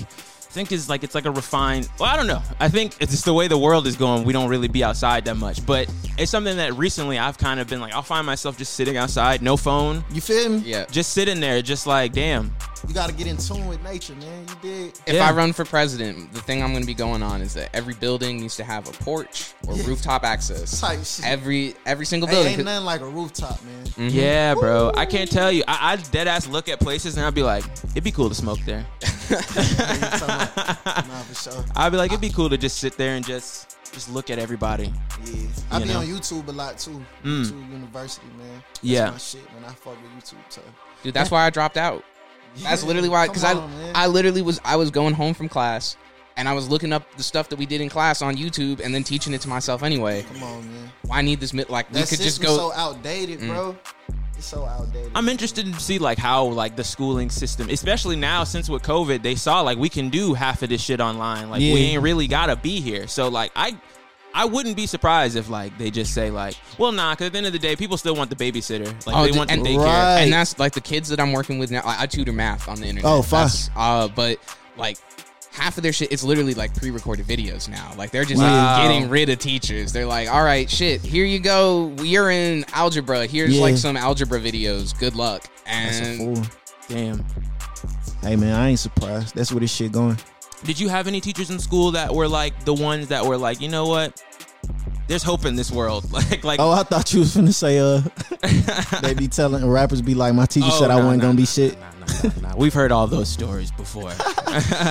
[0.50, 1.90] think is like it's like a refined.
[2.00, 2.42] Well, I don't know.
[2.60, 4.24] I think it's just the way the world is going.
[4.24, 7.68] We don't really be outside that much, but it's something that recently I've kind of
[7.68, 7.94] been like.
[7.94, 10.58] I'll find myself just sitting outside, no phone, You feel me?
[10.60, 10.86] Yeah.
[10.92, 12.54] just sitting there, just like damn.
[12.88, 14.46] You gotta get in tune with nature, man.
[14.48, 15.00] You did.
[15.06, 15.28] If Yeah.
[15.28, 17.94] I run for president, the thing I'm going to be going on is that every
[17.94, 20.80] building needs to have a porch or rooftop access.
[20.80, 21.26] Type shit.
[21.26, 22.54] Every every single Hey, building.
[22.54, 23.84] ain't nothing like a rooftop, man.
[23.86, 24.08] Mm-hmm.
[24.18, 24.94] Yeah, bro.
[24.96, 25.64] I can't tell you.
[25.68, 28.36] I, I dead ass look at places and I'd be like, it'd be cool to
[28.36, 28.86] smoke there.
[29.30, 31.66] nah, for sure.
[31.76, 34.38] I'd be like, it'd be cool to just sit there and just just look at
[34.40, 34.94] everybody.
[35.26, 36.00] Yeah, I You be know?
[36.00, 37.04] on YouTube a lot too.
[37.24, 37.44] Mm.
[37.46, 38.64] YouTube University, man.
[38.68, 39.10] That's Yeah.
[39.12, 39.64] my shit, man.
[39.66, 40.38] I fuck with YouTube.
[40.50, 40.62] So.
[41.04, 42.04] Dude, that's why I dropped out.
[42.64, 43.92] That's literally why, because I, man.
[43.96, 45.98] I literally was, I was going home from class,
[46.38, 48.94] and I was looking up the stuff that we did in class on YouTube, and
[48.94, 50.24] then teaching it to myself anyway.
[50.34, 50.92] Come on, man.
[51.08, 51.54] Why need this?
[51.54, 52.56] mi- Like we could just go.
[52.58, 53.76] so outdated, bro.
[54.40, 55.12] It's so outdated.
[55.16, 59.22] I'm interested to see like how like the schooling system, especially now since with COVID,
[59.22, 61.50] they saw like we can do half of this shit online.
[61.50, 63.08] Like we ain't really gotta be here.
[63.08, 63.78] So like I
[64.34, 67.38] I wouldn't be surprised if like they just say like, well nah, cause at the
[67.40, 68.86] end of the day, people still want the babysitter.
[69.06, 69.78] Like Oh, they d- want the and- daycare.
[69.86, 70.20] Right.
[70.22, 71.82] and that's like the kids that I'm working with now.
[71.84, 73.12] I, I tutor math on the internet.
[73.12, 73.52] Oh, fuck.
[73.76, 74.40] Uh, but
[74.78, 74.98] like
[75.52, 77.92] half of their shit, it's literally like pre-recorded videos now.
[77.98, 78.78] Like they're just Wow.
[78.78, 79.92] like, getting rid of teachers.
[79.92, 81.94] They're like, all right, shit, here you go.
[82.02, 83.26] You're in algebra.
[83.28, 83.62] Here's Yeah.
[83.62, 84.98] like some algebra videos.
[84.98, 85.44] Good luck.
[85.66, 86.46] That's a And fool.
[86.88, 87.26] Damn.
[88.22, 89.36] Hey man, I ain't surprised.
[89.36, 90.18] That's where this shit going.
[90.64, 93.62] Did you have any teachers in school that were like the ones that were like,
[93.62, 94.22] you know what?
[95.10, 96.06] There's hope in this world.
[96.14, 98.02] Like like Oh, I thought you was finna say uh
[99.02, 101.36] they be telling rappers be like my teacher Oh, said I nah, wasn't nah, gonna
[101.38, 101.80] be nah, shit.
[101.80, 102.06] nah, nah,
[102.42, 102.56] nah, nah.
[102.56, 104.14] We've heard all those stories before.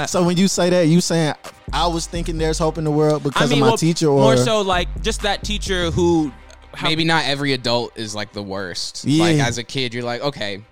[0.08, 1.34] So when you say that, you saying
[1.72, 4.36] I was thinking there's hope in the world because of my well, teacher or more
[4.36, 6.32] so like just that teacher who
[6.74, 9.04] how- maybe not every adult is like the worst.
[9.04, 9.24] Yeah.
[9.24, 10.62] Like as a kid, you're like, okay,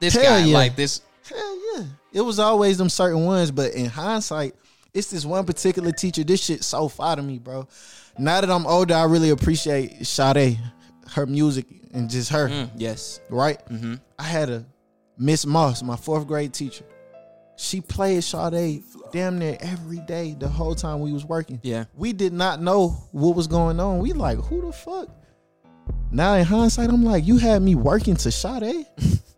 [0.00, 0.54] this Hell guy, yeah.
[0.54, 1.00] like this.
[1.28, 1.84] Hell yeah.
[2.12, 4.54] It was always them certain ones, but in hindsight,
[4.92, 6.24] it's this one particular teacher.
[6.24, 7.66] This shit so far to me, bro.
[8.18, 10.58] Now that I'm older, I really appreciate Sade,
[11.12, 13.20] her music, and just her, Mm, yes.
[13.30, 13.58] right?
[13.68, 13.94] Mm-hmm.
[14.18, 14.64] I had a
[15.18, 16.84] Miss Moss, my fourth grade teacher.
[17.56, 21.60] She played Sade damn near every day the whole time we was working.
[21.62, 21.84] Yeah.
[21.94, 23.98] We did not know what was going on.
[23.98, 25.08] We like, who the fuck?
[26.10, 28.86] Now in hindsight, I'm like, you had me working to Sade.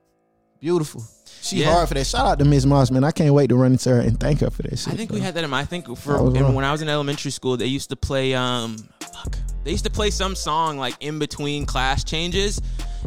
[0.61, 1.05] Beautiful.
[1.45, 1.73] She Yeah.
[1.75, 2.07] hard for that.
[2.07, 3.05] Shout out to Miss Moss, man.
[3.05, 4.93] I can't wait to run into her and thank her for that shit.
[4.93, 5.19] I think bro.
[5.19, 5.61] we had that in my.
[5.61, 8.77] I think for I when I was in elementary school, they used to play um,
[9.01, 12.61] fuck, they used to play some song like in between class changes.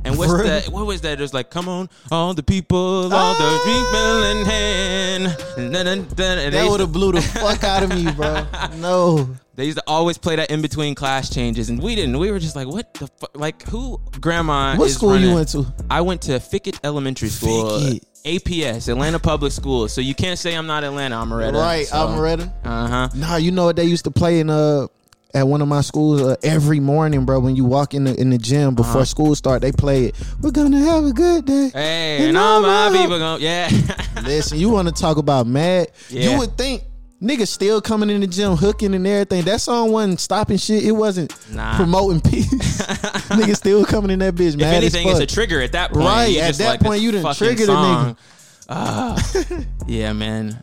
[0.06, 0.47] And what's For real?
[0.47, 0.69] that?
[0.69, 1.17] What was that?
[1.17, 5.88] It was like, "Come on, all the people, all the people in hand." And then-
[5.88, 8.45] and then- and they That would have blew the fuck out of me, bro.
[8.78, 9.28] No.
[9.56, 12.19] They used to always play that in between class changes, and we didn't.
[12.19, 14.00] We were just like, "What the fuck?" Like, who?
[14.21, 14.76] Grandma?
[14.76, 15.65] What school running- you went to?
[15.89, 18.04] I went to Fickett Elementary School, Fickett.
[18.23, 19.93] APS, Atlanta Public Schools.
[19.93, 21.53] So you can't say I'm not Atlanta, I'm Amaretta.
[21.53, 22.51] Right, so, Almaretta.
[22.63, 23.10] Uh huh.
[23.15, 24.88] Nah, you know what they used to play in uh
[25.34, 27.39] at one of my schools uh, every morning, bro.
[27.39, 30.15] When you walk in the in the gym before school start, they play it.
[30.41, 31.69] We're gonna have a good day.
[31.73, 33.69] Hey, And and all my people go, yeah.
[34.23, 35.91] Listen, you want to talk about mad?
[36.10, 36.32] Yeah.
[36.32, 36.84] You would think
[37.21, 39.43] niggas still coming in the gym, hooking and everything.
[39.45, 40.84] That song wasn't stopping shit.
[40.84, 41.75] It wasn't Nah.
[41.75, 42.51] promoting peace.
[43.30, 44.53] niggas still coming in that bitch.
[44.53, 46.06] if mad anything, it's a trigger at that point.
[46.06, 48.17] Right, at that like, point, you done fucking triggered the nigga.
[48.69, 49.32] Ah,
[49.88, 50.62] yeah, man.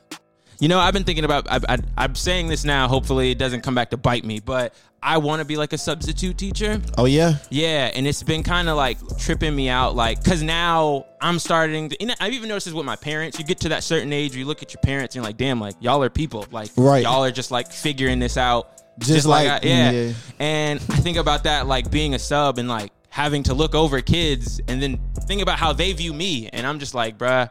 [0.61, 1.47] You know, I've been thinking about.
[1.51, 2.89] I, I, I'm saying this now.
[2.89, 4.41] Hopefully, it doesn't come back to bite me.
[4.41, 6.81] But I want to be like a substitute teacher.
[6.97, 11.07] Oh yeah, Yeah, and it's been kind of like tripping me out, like, cause now
[11.21, 12.01] I'm starting to.
[12.01, 13.39] And I've even noticed this with my parents.
[13.39, 15.37] You get to that certain age, where you look at your parents, and you're like,
[15.37, 17.03] damn, like y'all are people, like Right.
[17.03, 19.91] y'all are just like figuring this out, Just like- I, yeah.
[19.91, 20.13] yeah.
[20.39, 24.01] And I think about that, like being a sub and like having to look over
[24.01, 27.51] kids, and then think about how they view me, and I'm just like, bruh,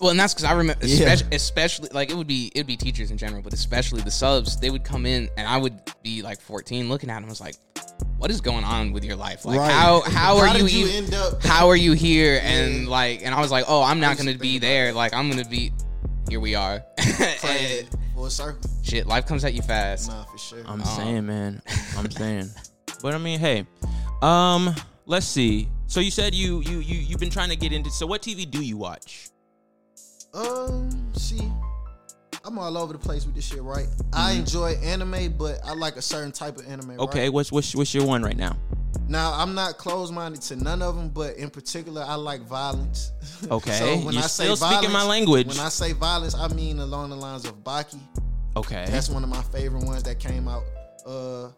[0.00, 1.12] Well, and that's because I remember, Yeah.
[1.12, 4.56] especially, especially like it would be it'd be teachers in general, but especially the subs.
[4.58, 7.24] They would come in, and I would be like 14, looking at them.
[7.24, 7.56] I was like,
[8.18, 9.44] "What is going on with your life?
[9.44, 9.72] Like, Right.
[9.72, 13.22] how how, How are you, you even- end up- How are you here?" And like,
[13.24, 14.92] and I was like, "Oh, I'm not gonna be there.
[14.92, 15.72] Like, I'm gonna be.
[16.28, 16.82] Here we are.
[17.44, 18.68] And full circle.
[18.82, 20.08] shit, life comes at you fast.
[20.08, 20.62] Nah, for sure.
[20.66, 20.96] I'm Oh.
[20.96, 21.62] saying, man,
[21.96, 22.50] I'm saying.
[23.02, 23.64] But I mean, hey,
[24.22, 24.74] um,
[25.06, 25.68] let's see.
[25.86, 27.90] So you said you you you you've been trying to get into.
[27.90, 29.30] So what TV do you watch?
[30.38, 31.50] Um, see,
[32.44, 33.88] I'm all over the place with this shit, right?
[34.12, 37.00] I enjoy anime, but I like a certain type of anime.
[37.00, 37.32] Okay, right?
[37.32, 38.56] what's what's what's your one right now?
[39.08, 43.12] Now I'm not closed minded to none of them, but in particular, I like violence.
[43.50, 45.46] Okay, you're still speaking my language.
[45.46, 48.00] When I say violence, I mean along the lines of Baki.
[48.56, 50.64] Okay, That's one of my favorite ones that came out.
[51.06, 51.50] Uh,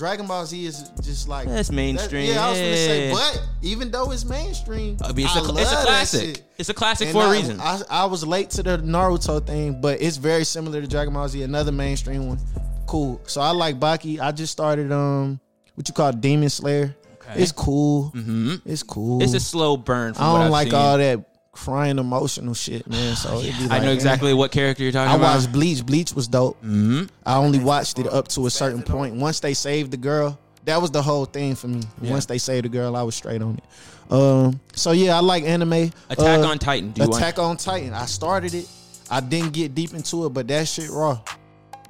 [0.00, 3.90] Dragon Ball Z is just like That's mainstream, yeah, I was gonna say, but even
[3.90, 6.20] though it's mainstream, I mean, it's, I a, love it's a that classic.
[6.36, 6.42] shit.
[6.56, 7.60] It's a classic And for a I- reason.
[7.60, 11.28] I, I was late to the Naruto thing, but it's very similar to Dragon Ball
[11.28, 12.38] Z, another mainstream one.
[12.86, 13.20] Cool.
[13.26, 14.18] So I like Baki.
[14.20, 15.38] I just started um
[15.74, 16.96] what you call Demon Slayer.
[17.20, 17.42] Okay.
[17.42, 18.04] It's cool.
[18.08, 19.22] hmm It's cool.
[19.22, 20.14] It's a slow burn.
[20.14, 20.74] From I don't I've like seen.
[20.76, 23.16] all that crying emotional shit, man.
[23.16, 25.32] So it'd be I know exactly what character you're talking I about.
[25.32, 25.84] I watched Bleach.
[25.84, 26.56] Bleach was dope.
[26.60, 29.16] hmm I only watched it up to a certain point.
[29.16, 31.82] Once they saved the girl, that was the whole thing for me.
[32.00, 32.12] Yeah.
[32.12, 34.12] Once they saved the girl, I was straight on it.
[34.12, 35.72] Um, so yeah, I like anime.
[36.10, 36.90] Attack Uh, on Titan.
[36.92, 37.94] Do you Attack on Titan.
[37.94, 38.68] I started it.
[39.10, 41.20] I didn't get deep into it, but that shit raw.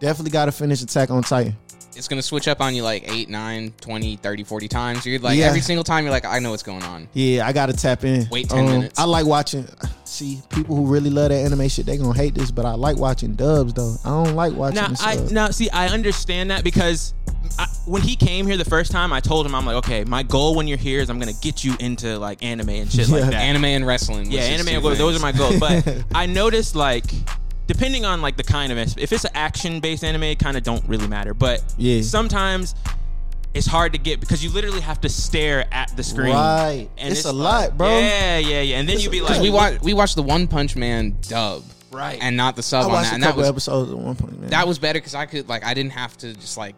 [0.00, 1.56] Definitely got to finish Attack on Titan.
[1.96, 5.05] It's gonna switch up on you like 8, 9, 20, 30, 40 times.
[5.07, 5.46] You're like Yeah.
[5.46, 7.09] every single time you're like, I know what's going on.
[7.14, 8.29] Yeah, I got to tap in.
[8.31, 8.98] Wait 10 um, minutes.
[8.98, 9.66] I like watching.
[10.05, 12.96] See, people who really love that anime shit, they gonna hate this, but I like
[12.96, 13.96] watching dubs though.
[14.05, 14.76] I don't like watching.
[14.76, 15.33] Now, the I subs.
[15.33, 15.70] now see.
[15.70, 17.14] I understand that because
[17.59, 20.22] I, when he came here the first time, I told him I'm like, okay, my
[20.22, 23.22] goal when you're here is I'm gonna get you into like anime and shit like
[23.22, 23.35] that.
[23.35, 24.31] Anime and wrestling.
[24.31, 24.66] yeah, was anime.
[24.66, 25.22] two and go- Those are things.
[25.22, 25.61] my goals.
[25.85, 27.05] But I noticed like.
[27.72, 30.64] Depending on like the kind of if it's an action based anime, it kind of
[30.64, 31.35] don't really matter.
[31.35, 32.02] But Yeah.
[32.02, 32.74] sometimes
[33.54, 36.35] it's hard to get because you literally have to stare at the screen.
[36.35, 36.88] Right.
[36.98, 37.87] and It's a lot, bro.
[38.00, 38.78] Yeah, yeah, yeah.
[38.78, 41.62] And then It's you'd be like, we watched we watched the One Punch Man dub,
[41.92, 42.18] Right.
[42.20, 44.40] and not the sub I on that, a and that was episodes at one point,
[44.40, 44.50] man.
[44.50, 46.74] that was better because I could like I didn't have to just like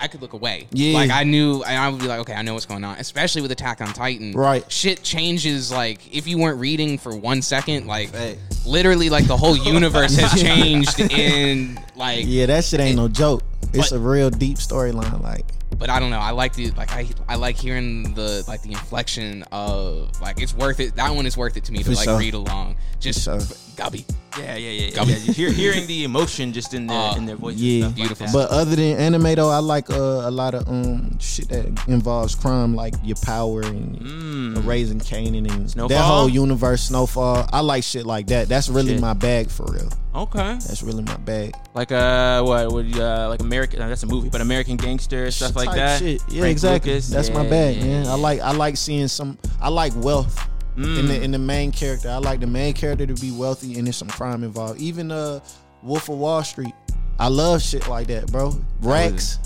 [0.00, 0.66] I could look away.
[0.72, 0.94] Yeah.
[0.94, 2.96] like I knew, and I would be like, okay, I know what's going on.
[2.98, 4.64] Especially with Attack on Titan, Right.
[4.72, 8.38] Shit changes like if you weren't reading for one second, like Hey.
[8.64, 12.24] literally, like the whole universe has changed in like.
[12.26, 13.42] yeah, that shit ain't no joke.
[13.74, 15.22] It's But- a real deep storyline.
[15.22, 15.44] Like,
[15.78, 16.18] But I don't know.
[16.18, 20.54] I like the like I I like hearing the like the inflection of like it's
[20.54, 20.94] worth it.
[20.96, 22.18] That one is worth it to me to For like sure.
[22.18, 22.76] read along.
[22.98, 23.38] Just sure.
[23.76, 24.04] Gubby.
[24.38, 24.90] Yeah, yeah, yeah.
[24.90, 25.16] Gum- yeah.
[25.16, 27.56] You hear, hearing the emotion just in their Uh, in their voice.
[27.56, 28.26] yeah, stuff Beautiful.
[28.26, 29.94] Like but other than anime though, I like uh,
[30.28, 34.66] a lot of um shit that involves crime, like your power and Mm.
[34.66, 36.82] raising Kanan and that whole universe.
[36.82, 37.48] Snowfall.
[37.52, 38.48] I like shit like that.
[38.48, 39.00] That's really Shit.
[39.00, 39.88] my bag for real.
[40.14, 41.54] okay, That's really my bag.
[41.74, 43.78] like uh, what would uh, like American?
[43.80, 45.98] no, that's a movie, but American Gangster stuff like that.
[46.00, 46.22] Shit.
[46.28, 46.90] Yeah, Frank exactly.
[46.92, 48.06] Lucas, That's my bag, yeah, man.
[48.06, 49.38] I like I like seeing some.
[49.60, 50.46] I like wealth
[50.76, 51.08] in Mm.
[51.08, 52.08] the in the main character.
[52.10, 54.80] I like the main character to be wealthy and there's some crime involved.
[54.80, 55.40] Even uh,
[55.82, 56.74] Wolf of Wall Street.
[57.18, 58.58] I love shit like that, bro.
[58.80, 59.38] Racks,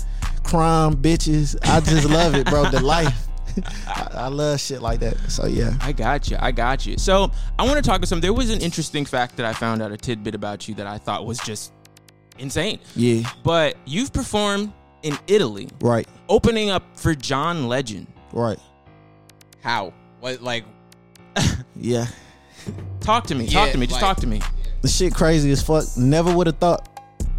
[0.43, 1.57] crime, bitches.
[1.63, 2.69] I just love it, bro.
[2.69, 3.27] The life.
[3.87, 5.17] I, I love shit like that.
[5.29, 5.73] So yeah.
[5.81, 6.37] I got you.
[6.39, 6.97] I got you.
[6.97, 8.19] So I want to talk to some.
[8.21, 10.97] There was an interesting fact that I found out a tidbit about you that I
[10.97, 11.71] thought was just
[12.37, 12.79] insane.
[12.95, 13.29] Yeah.
[13.43, 14.71] But you've performed
[15.05, 16.07] in Italy, Right.
[16.27, 18.07] opening up for John Legend.
[18.33, 18.57] Right.
[19.61, 19.93] How?
[20.19, 20.41] What?
[20.41, 20.65] Like,
[21.75, 22.07] Yeah.
[22.99, 23.45] Talk to me.
[23.45, 23.85] Talk Yeah, to me.
[23.85, 24.41] Just like- talk to me.
[24.81, 25.85] The shit crazy as fuck.
[25.97, 26.89] Never would have thought.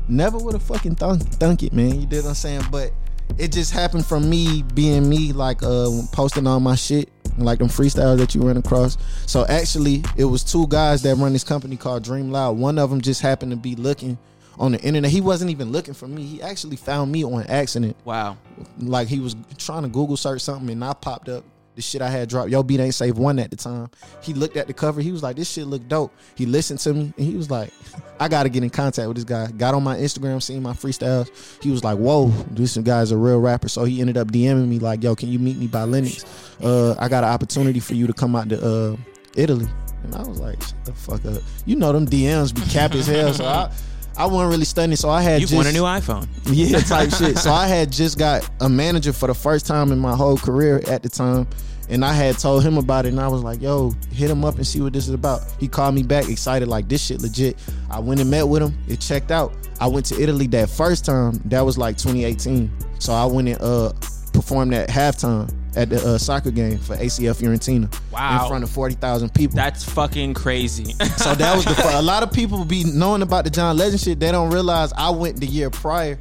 [0.09, 2.00] Never would have fucking thunk, thunk it, man.
[2.00, 2.62] You did what I'm saying?
[2.70, 2.92] But
[3.38, 7.68] it just happened from me being me, like uh posting all my shit, like them
[7.68, 8.96] freestyles that you run across.
[9.26, 12.57] So actually, it was two guys that run this company called Dream Loud.
[12.59, 14.16] One of them just happened to be looking
[14.59, 15.11] on the internet.
[15.11, 16.23] He wasn't even looking for me.
[16.25, 17.97] He actually found me on accident.
[18.05, 18.37] Wow.
[18.79, 21.45] Like he was trying to Google search something and I popped up
[21.77, 22.51] the shit I had dropped.
[22.51, 23.90] Yo Beat Ain't Safe one at the time.
[24.23, 25.03] He looked at the cover.
[25.03, 27.71] He was like, "This shit look dope." He listened to me and he was like,
[28.21, 30.73] "I got to get in contact with this guy." Got on my Instagram, seen my
[30.73, 31.31] freestyles.
[31.62, 34.79] He was like, "Whoa, this guy's a real rapper." So he ended up DMing me
[34.79, 36.25] like, "Yo, can you meet me by Lenox?
[36.62, 38.97] Uh, I got an opportunity for you to come out to uh,
[39.37, 39.69] Italy."
[40.03, 43.07] And I was like, "Shut the fuck up." You know them DMs be cap as
[43.07, 43.35] hell.
[43.35, 43.71] So I.
[44.18, 46.26] I wasn't really studying, so I had You've just won a new iPhone.
[46.46, 47.38] yeah, type shit.
[47.46, 50.81] So I had just got a manager for the first time in my whole career
[50.88, 51.46] at the time.
[51.88, 54.57] And I had told him about it and I was like, yo, hit him up
[54.57, 55.42] and see what this is about.
[55.61, 57.57] He called me back excited, like this shit legit.
[57.90, 58.76] I went and met with him.
[58.88, 59.52] It checked out.
[59.81, 61.40] I went to Italy that first time.
[61.44, 62.70] That was like 2018.
[62.98, 63.92] So I went and uh
[64.33, 67.95] performed at halftime at the uh, soccer game for ACF Fiorentina.
[68.11, 68.43] Wow.
[68.43, 69.57] In front of 40,000 people.
[69.57, 70.95] That's fucking crazy.
[71.17, 74.01] So that was the fir- a lot of people be knowing about the John Legend
[74.01, 74.21] shit.
[74.21, 76.19] They don't realize I went the year prior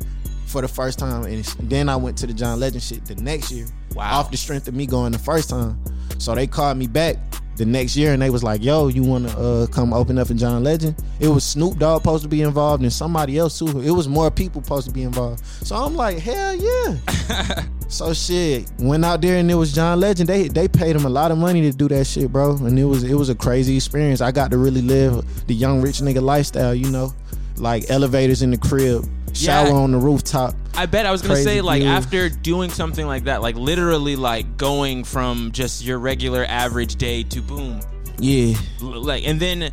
[0.48, 3.52] for the first time, and then I went to the John Legend shit the next
[3.52, 3.68] year.
[3.94, 4.20] Wow.
[4.20, 5.80] Off the strength of me going the first time,
[6.18, 7.18] so they called me back
[7.58, 10.30] the next year, and they was like, "Yo, you want to uh, come open up
[10.30, 13.82] in John Legend?" It was Snoop Dogg supposed to be involved, and somebody else too.
[13.82, 15.46] It was more people supposed to be involved.
[15.46, 17.64] So I'm like, hell yeah.
[17.88, 20.28] So shit, went out there and it was John Legend.
[20.28, 22.56] They they paid him a lot of money to do that shit, bro.
[22.58, 24.22] And it was it was a crazy experience.
[24.22, 27.14] I got to really live the young rich nigga lifestyle, you know,
[27.58, 29.74] like elevators in the crib, shower Yeah.
[29.74, 30.56] on the rooftop.
[30.76, 34.16] I bet I was gonna Crazy say like after doing something like that, like literally
[34.16, 37.80] like going from just your regular average day to boom,
[38.20, 39.72] Yeah, like and then,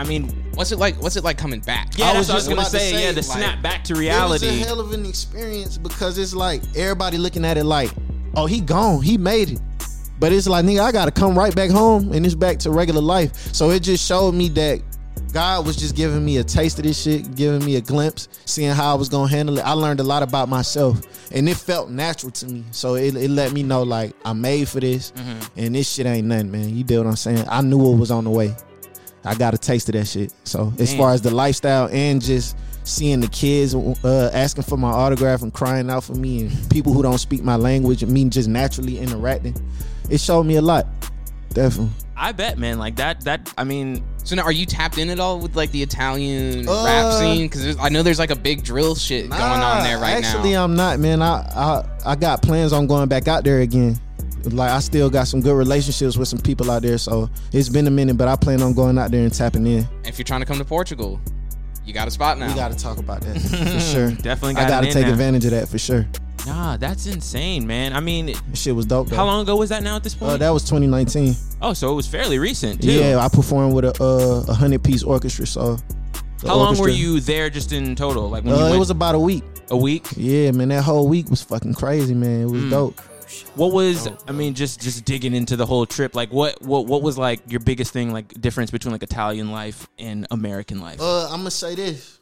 [0.00, 1.00] I mean, what's it like?
[1.02, 1.90] What's it like coming back?
[1.98, 2.92] yeah, I that's was what I was just gonna about to say.
[2.92, 4.46] say, Yeah, the like, snap back to reality.
[4.46, 7.90] it was a hell of an experience because it's like everybody looking at it like,
[8.34, 9.60] oh, he gone, he made it.
[10.18, 13.02] But it's like, nigga, I gotta come right back home and it's back to regular
[13.02, 13.36] life.
[13.54, 14.80] So it just showed me that
[15.34, 18.72] God was just giving me a taste of this shit, giving me a glimpse, seeing
[18.72, 19.62] how I was gonna handle it.
[19.62, 22.64] I learned a lot about myself, and it felt natural to me.
[22.70, 25.60] So it, it let me know like I'm made for this, mm-hmm.
[25.60, 26.74] and this shit ain't nothing, man.
[26.74, 27.44] You deal what I'm saying?
[27.50, 28.56] I knew what was on the way.
[29.24, 30.32] I got a taste of that shit.
[30.44, 30.98] So as Man.
[30.98, 35.52] far as the lifestyle and just seeing the kids uh, asking for my autograph and
[35.52, 38.98] crying out for me, and people who don't speak my language, and me just naturally
[38.98, 39.54] interacting,
[40.08, 40.86] it showed me a lot.
[41.50, 41.92] Definitely.
[42.16, 42.78] I bet, man.
[42.78, 43.22] Like that.
[43.22, 46.68] That I mean, So now, are you tapped in at all with like the Italian
[46.68, 47.48] Uh, rap scene?
[47.48, 50.64] Because I know there's like a big drill shit going on there right actually, now.
[50.64, 51.22] I'm not, man.
[51.22, 53.98] I, I I got plans on going back out there again.
[54.46, 57.86] Like I still got some good relationships with some people out there, so it's been
[57.86, 59.86] a minute, but I plan on going out there and tapping in.
[60.04, 61.20] if you're trying to come to Portugal,
[61.84, 62.48] you got a spot now.
[62.48, 64.10] We got to talk about that for sure.
[64.12, 65.12] Definitely I got got it to take now.
[65.12, 66.06] advantage of that for sure.
[66.46, 67.92] nah, that's insane, man.
[67.92, 69.08] I mean, This shit was dope.
[69.08, 69.16] Though.
[69.16, 70.32] how long ago was that now at this point?
[70.32, 71.34] Uh, that was 2019.
[71.62, 72.92] oh, so it was fairly recent too.
[72.92, 75.46] Yeah, I performed with a uh, a hundred piece orchestra.
[75.46, 75.78] So,
[76.38, 78.28] the How long were you there just in total?
[78.30, 79.44] Like when Uh, you it was about a week.
[79.70, 80.06] a week?
[80.16, 82.42] Yeah, man, that whole week was fucking crazy, man.
[82.42, 82.70] It was Mm.
[82.70, 83.00] dope.
[83.54, 87.02] What was I mean just just digging into the whole trip like what what what
[87.02, 91.00] was like your biggest thing like difference between like Italian life and American life?
[91.00, 92.18] Uh, I'm gonna say this.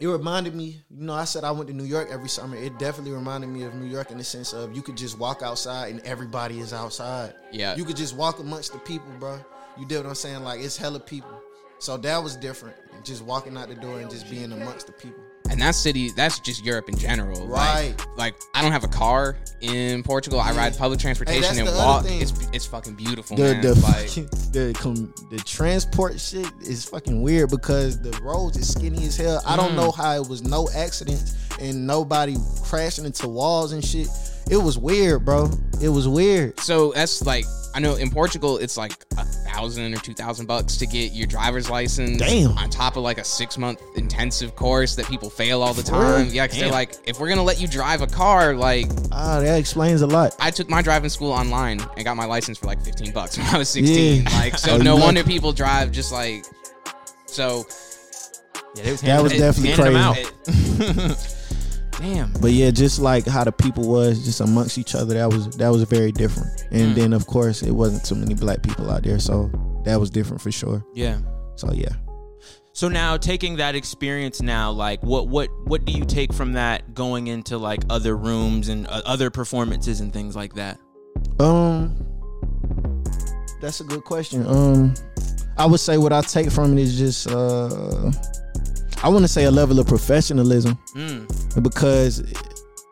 [0.00, 2.56] It reminded me, you know, I said I went to New York every summer.
[2.56, 5.42] It definitely reminded me of New York in the sense of you could just walk
[5.42, 7.34] outside and everybody is outside.
[7.52, 7.76] Yeah.
[7.76, 9.38] You could just walk amongst the people, bro.
[9.78, 10.42] You did what I'm saying?
[10.42, 11.42] Like it's hella people.
[11.80, 12.76] So that was different.
[13.04, 15.22] Just walking out the door and just being amongst the people.
[15.60, 17.46] And that city, that's just Europe in general.
[17.46, 17.94] Right.
[17.98, 20.40] Like, like I don't have a car in Portugal.
[20.40, 22.04] I ride public transportation that's and walk.
[22.08, 23.60] It's it's fucking beautiful, the man.
[23.62, 28.72] the like, fucking, the com, the transport shit is fucking weird because the roads is
[28.72, 29.42] skinny as hell.
[29.46, 29.56] I Mm.
[29.58, 34.08] don't know how it was no accidents and nobody crashing into walls and shit.
[34.50, 35.50] It was weird, bro.
[35.82, 36.58] It was weird.
[36.60, 37.44] so that's like
[37.74, 41.26] I know in Portugal it's like a thousand or two thousand bucks to get your
[41.26, 42.18] driver's license.
[42.18, 42.56] Damn.
[42.58, 45.92] On top of like a six month intensive course that people fail all the For
[45.92, 46.02] real?
[46.16, 46.28] time.
[46.30, 49.58] Yeah, because they're like, if we're gonna let you drive a car, like Ah, that
[49.58, 50.34] explains a lot.
[50.40, 53.46] I took my driving school online and got my license for like 15 bucks when
[53.46, 54.22] I was 16.
[54.24, 54.30] Yeah.
[54.38, 56.44] Like, so no you wonder people drive just like.
[57.26, 57.64] So
[58.76, 61.36] yeah, was That was handing- definitely handing them crazy.
[62.00, 62.32] Damn.
[62.40, 65.68] But yeah, just like how the people was just amongst each other, that was that
[65.68, 66.48] was very different.
[66.70, 66.94] And Mm.
[66.94, 69.50] then of course it wasn't too many black people out there, so
[69.84, 70.84] that was different for sure.
[70.94, 71.18] Yeah.
[71.56, 71.92] So yeah.
[72.72, 76.94] So now taking that experience now, like what what what do you take from that
[76.94, 80.78] going into like other rooms and uh, other performances and things like that?
[81.38, 81.96] Um,
[83.60, 84.46] that's a good question.
[84.46, 84.94] Um,
[85.58, 88.10] I would say what I take from it is just uh,
[89.02, 91.62] I want to say a level of professionalism Mm.
[91.62, 92.22] because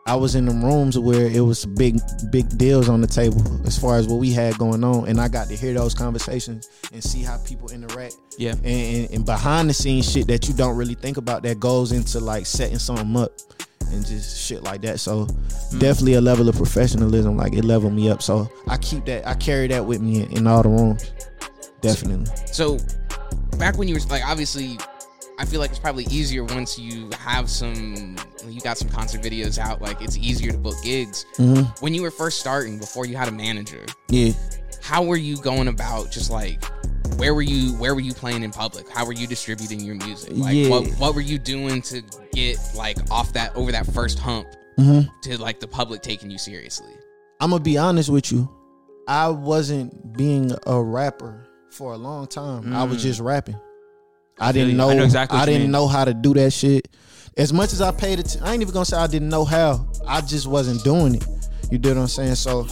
[0.07, 1.99] I was in the rooms where it was big
[2.31, 5.27] big deals on the table as far as what we had going on, and I
[5.27, 8.15] got to hear those conversations and see how people interact.
[8.37, 8.53] Yeah.
[8.53, 11.91] And, and, and behind the scenes shit that you don't really think about that goes
[11.91, 13.31] into like setting something up
[13.91, 14.99] and just shit like that.
[14.99, 15.27] So
[15.77, 18.23] definitely a level of professionalism, like it leveled me up.
[18.23, 21.11] So I keep that, I carry that with me in, in all the rooms.
[21.81, 22.25] Definitely.
[22.51, 22.77] So,
[23.57, 24.77] back when you were like, obviously,
[25.39, 28.17] I feel like it's probably easier once you have some,
[28.47, 29.81] you got some concert videos out.
[29.81, 31.25] Like, it's easier to book gigs.
[31.37, 34.33] hmm When you were first starting, before you had a manager, Yeah.
[34.81, 36.61] how were you going about just like,
[37.17, 37.73] where were you?
[37.77, 38.89] Where were you playing in public?
[38.89, 40.31] How were you distributing your music?
[40.33, 40.69] Like, Yeah.
[40.69, 42.01] what what were you doing to
[42.33, 46.37] get like off that over that first hump hmm to like the public taking you
[46.37, 46.93] seriously?
[47.41, 48.47] I'm gonna be honest with you.
[49.07, 52.73] I wasn't being a rapper for a long time.
[52.73, 53.01] I was Mm.
[53.01, 53.59] just rapping.
[54.39, 54.89] I, didn't know.
[54.89, 55.71] I know exactly I didn't mean.
[55.71, 56.87] know how to do that shit.
[57.37, 59.87] As much as I paid it, I ain't even gonna say I didn't know how.
[60.07, 61.25] I just wasn't doing it.
[61.71, 62.35] You did what I'm saying?
[62.35, 62.67] So,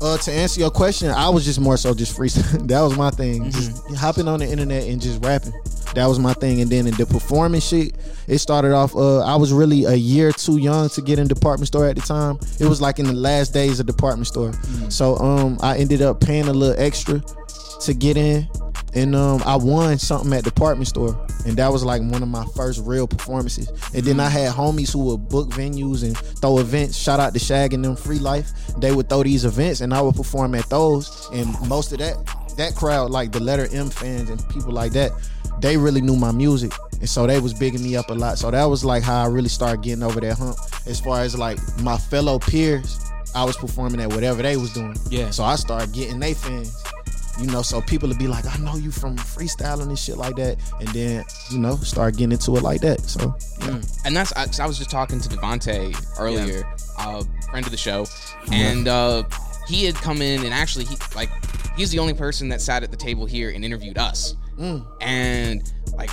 [0.00, 2.66] uh, to answer your question, I was just more so just freestyle.
[2.68, 3.50] that was my thing.
[3.50, 3.94] Just Mm-hmm.
[3.94, 5.52] hopping on the internet and just rapping.
[5.94, 6.62] That was my thing.
[6.62, 7.94] And then in the performance shit,
[8.26, 8.96] it started off.
[8.96, 12.02] Uh, I was really a year too young to get in department store at the
[12.02, 12.38] time.
[12.58, 14.52] It was like in the last days of department store.
[14.88, 17.20] So um, I ended up paying a little extra
[17.82, 18.48] to get in,
[18.94, 22.44] and um, I won something at department store, and that was like one of my
[22.54, 23.68] first real performances.
[23.94, 26.96] And then I had homies who would book venues and throw events.
[26.96, 28.50] Shout out to Shag and them Free Life.
[28.78, 31.28] They would throw these events, and I would perform at those.
[31.32, 32.16] And most of that
[32.56, 35.10] that crowd, like the letter M fans and people like that,
[35.60, 36.72] they really knew my music.
[37.00, 38.38] And so they was bigging me up a lot.
[38.38, 40.56] So that was like how I really started getting over that hump.
[40.86, 42.98] As far as like my fellow peers,
[43.34, 44.96] I was performing at whatever they was doing.
[45.08, 45.30] Yeah.
[45.30, 46.76] So I started getting they fans.
[47.42, 50.36] You know, so people would be like, I know you from freestyling and shit like
[50.36, 50.58] that.
[50.78, 53.00] And then, you know, start getting into it like that.
[53.00, 53.80] So yeah.
[54.04, 56.64] and that's I, 'cause I was just talking to Devonte earlier,
[56.98, 58.06] uh, friend of the show,
[58.52, 59.24] and uh,
[59.68, 61.30] he had come in and actually he like
[61.76, 64.86] he's the only person that sat at the table here and interviewed us, Mm.
[65.00, 66.10] and like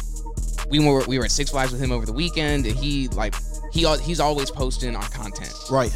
[0.70, 3.36] we were we were at Six Flags with him over the weekend, and he like
[3.72, 5.92] he he's always posting our content, Right.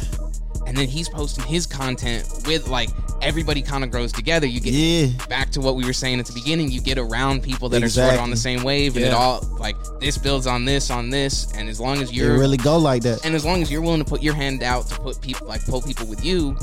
[0.66, 2.90] And then he's posting his content with like
[3.22, 4.46] everybody kind of grows together.
[4.46, 5.06] You get Yeah.
[5.28, 7.88] back to what we were saying at the beginning, you get around people that are
[7.88, 11.10] sort of on the same wave, and it all like this builds on this on
[11.10, 13.24] this, and as long as you're really go like that.
[13.24, 15.64] and as long as you're willing to put your hand out to put people like
[15.64, 16.56] pull people with you,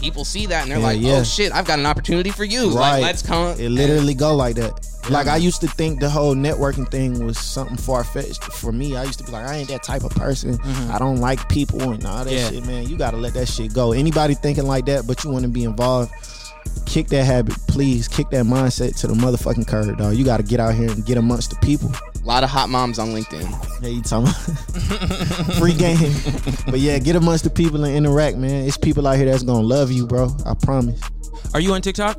[0.00, 1.20] people see that and they're Yeah, like.
[1.20, 2.70] "Oh shit, I've got an opportunity for you!
[2.70, 2.92] Right.
[2.98, 4.72] Like, let's come." It literally go like that.
[5.10, 8.96] Like I used to think the whole networking thing was something far fetched for me.
[8.96, 10.58] I used to be like, I ain't that type of person.
[10.90, 12.36] I don't like people and all that Mm-hmm.
[12.36, 12.50] Yeah.
[12.50, 12.88] shit, man.
[12.88, 13.92] You gotta let that shit go.
[13.92, 16.12] Anybody thinking like that, but you want to be involved,
[16.86, 18.06] kick that habit, please.
[18.08, 20.14] Kick that mindset to the motherfucking curb, dog.
[20.14, 21.90] You gotta get out here and get amongst the people.
[22.22, 23.80] A lot of hot moms on LinkedIn.
[23.80, 26.12] Hey, you talking about free game?
[26.66, 28.66] but yeah, get amongst the people and interact, man.
[28.66, 30.36] It's people out here that's gonna love you, bro.
[30.44, 31.00] I promise.
[31.54, 32.18] Are you on TikTok?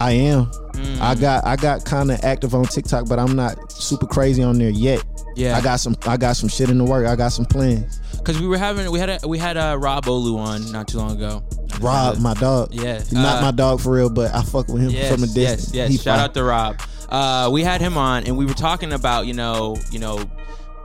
[0.00, 0.46] I am.
[0.46, 1.00] Mm.
[1.00, 4.58] I got I got kind of active on TikTok, but I'm not super crazy on
[4.58, 5.02] there yet.
[5.34, 5.56] Yeah.
[5.56, 7.06] I got some I got some shit in the work.
[7.06, 8.00] I got some plans.
[8.18, 10.98] Because we were having we had a, we had a Rob Olu on not too
[10.98, 11.42] long ago.
[11.80, 12.72] Rob, my dog.
[12.72, 12.98] Yeah.
[12.98, 15.26] He's not Uh, my dog for real, but I fuck with him yes, from a
[15.26, 15.72] distance.
[15.72, 15.90] Yes, yes.
[15.90, 16.24] He Shout fine.
[16.24, 16.80] out to Rob.
[17.08, 20.28] Uh, we had him on, and we were talking about you know, you know,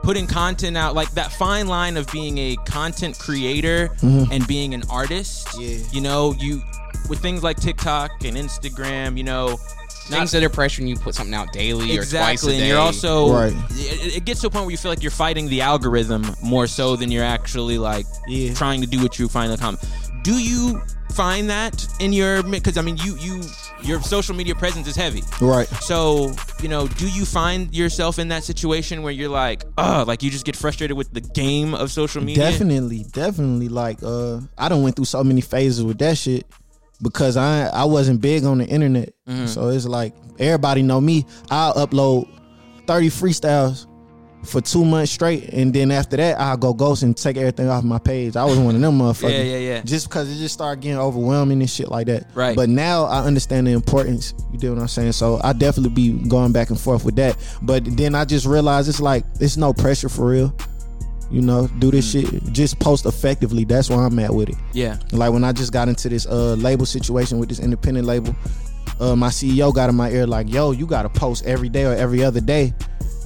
[0.02, 4.84] putting content out, like that fine line of being a content creator and being an
[4.88, 5.48] artist.
[5.48, 5.62] Mm-hmm.
[5.62, 5.92] Yeah.
[5.92, 6.62] You know, you
[7.08, 9.58] with things like TikTok and Instagram, you know.
[10.06, 12.58] Things that are pressuring you put something out daily or twice a Exactly, day.
[12.58, 13.54] and you're also Right.
[13.70, 16.66] It, it gets to a point where you feel like you're fighting the algorithm more
[16.66, 18.52] so than you're actually like Yeah.
[18.52, 19.82] trying to do what you find in the comment.
[20.24, 20.82] Do you
[21.12, 23.42] find that in your because I mean you you
[23.84, 25.22] your social media presence is heavy.
[25.40, 25.68] Right.
[25.80, 30.22] So you know, do you find yourself in that situation where you're like, oh, like
[30.24, 32.50] you just get frustrated with the game of social media?
[32.50, 33.68] Definitely, definitely.
[33.68, 36.44] Like, uh, I don't went through so many phases with that shit
[37.02, 39.12] because I I wasn't big on the internet.
[39.28, 39.46] Mm-hmm.
[39.46, 41.26] So it's like everybody know me.
[41.50, 42.28] I'll upload
[42.86, 43.86] thirty freestyles
[44.44, 47.84] for two months straight, and then after that, I'll go ghost and take everything off
[47.84, 48.36] my page.
[48.36, 49.30] I was one of them motherfuckers.
[49.30, 49.82] Yeah, yeah, yeah.
[49.82, 52.26] Just because it just started getting overwhelming and shit like that.
[52.34, 52.56] Right.
[52.56, 54.34] But now I understand the importance.
[54.52, 55.12] You do what I'm saying?
[55.12, 57.36] So I definitely be going back and forth with that.
[57.62, 60.54] But then I just realized it's like it's no pressure for real.
[61.32, 62.26] You know, do this shit.
[62.52, 63.64] Just post effectively.
[63.64, 64.56] That's where I'm at with it.
[64.72, 64.98] Yeah.
[65.12, 68.36] Like when I just got into this uh label situation with this independent label,
[69.00, 71.84] uh my CEO got in my ear like, "Yo, you got to post every day
[71.86, 72.74] or every other day."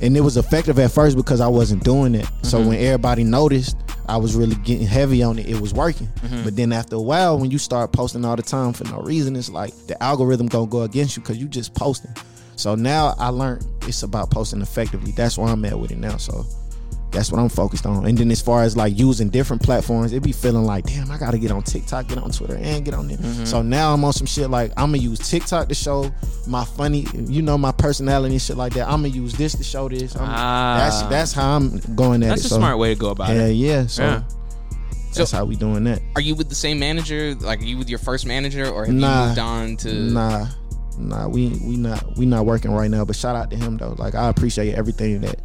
[0.00, 2.26] And it was effective at first because I wasn't doing it.
[2.42, 3.76] So when everybody noticed,
[4.06, 5.46] I was really getting heavy on it.
[5.48, 6.08] It was working.
[6.44, 9.34] But then after a while, when you start posting all the time for no reason,
[9.36, 12.12] it's like the algorithm gonna go against you because you just posting.
[12.56, 15.12] So now I learned it's about posting effectively.
[15.12, 16.18] That's where I'm at with it now.
[16.18, 16.44] So
[17.12, 18.04] that's what I'm focused on.
[18.06, 21.16] And then as far as like using different platforms, it be feeling like, damn, I
[21.18, 23.16] gotta get on TikTok, get on Twitter, and get on there.
[23.16, 23.44] Mm-hmm.
[23.44, 26.10] So now I'm on some shit like I'm gonna use TikTok to show
[26.46, 28.86] my funny, you know, my personality and shit like that.
[28.88, 30.14] I'm gonna use this to show this.
[30.16, 30.76] I'm- Ah.
[30.78, 32.46] that's that's how I'm going at That's it.
[32.46, 33.52] a So, smart way to go about Yeah, it.
[33.52, 33.86] yeah.
[33.86, 34.22] So Yeah.
[35.12, 36.02] So that's how we doing that.
[36.14, 37.34] Are you with the same manager?
[37.36, 39.22] Like, are you with your first manager, or have Nah.
[39.22, 39.92] you moved on to?
[39.94, 40.46] Nah,
[40.98, 43.04] nah, we we not we not working right now.
[43.06, 43.94] But shout out to him though.
[43.96, 45.40] Like I appreciate everything that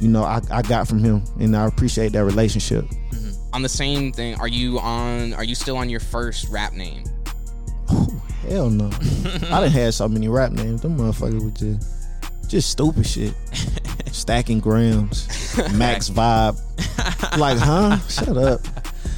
[0.00, 2.84] you know I, I got from him, and I appreciate that relationship.
[2.84, 3.54] Mm-hmm.
[3.54, 5.34] On the same thing, are you on?
[5.34, 7.04] Are you still on your first rap name?
[7.90, 8.86] Oh hell no.
[9.50, 10.82] I didn't have so many rap names.
[10.82, 11.98] Them motherfuckers were just
[12.48, 13.34] just stupid shit.
[14.12, 15.28] Stacking grams,
[15.74, 16.58] max vibe.
[17.38, 17.98] Like, huh?
[18.08, 18.60] Shut up.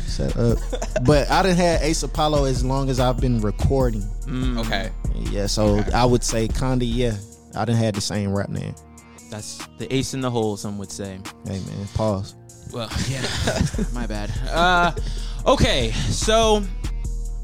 [0.09, 0.59] Shut up.
[1.05, 4.03] But I done had Ace Apollo as long as I've been recording.
[4.27, 4.59] Mm.
[4.67, 4.91] Okay.
[5.15, 7.17] Yeah, so I would say kinda yeah.
[7.55, 8.75] I didn't have the same rap name.
[9.31, 11.19] That's the ace in the hole, some would say.
[11.47, 12.35] Hey man, pause.
[12.73, 13.25] Well, yeah,
[13.93, 14.31] my bad.
[14.49, 14.93] Uh,
[15.47, 16.63] okay, so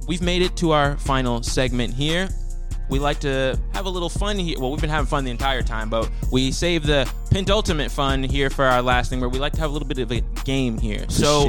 [0.07, 2.29] we've made it to our final segment here.
[2.89, 4.59] We like to have a little fun here.
[4.61, 8.49] Well, we've been having fun the entire time, but we save the pentultimate fun here
[8.49, 10.79] for our last thing, where we like to have a little bit of a game
[10.79, 11.05] here.
[11.09, 11.49] So,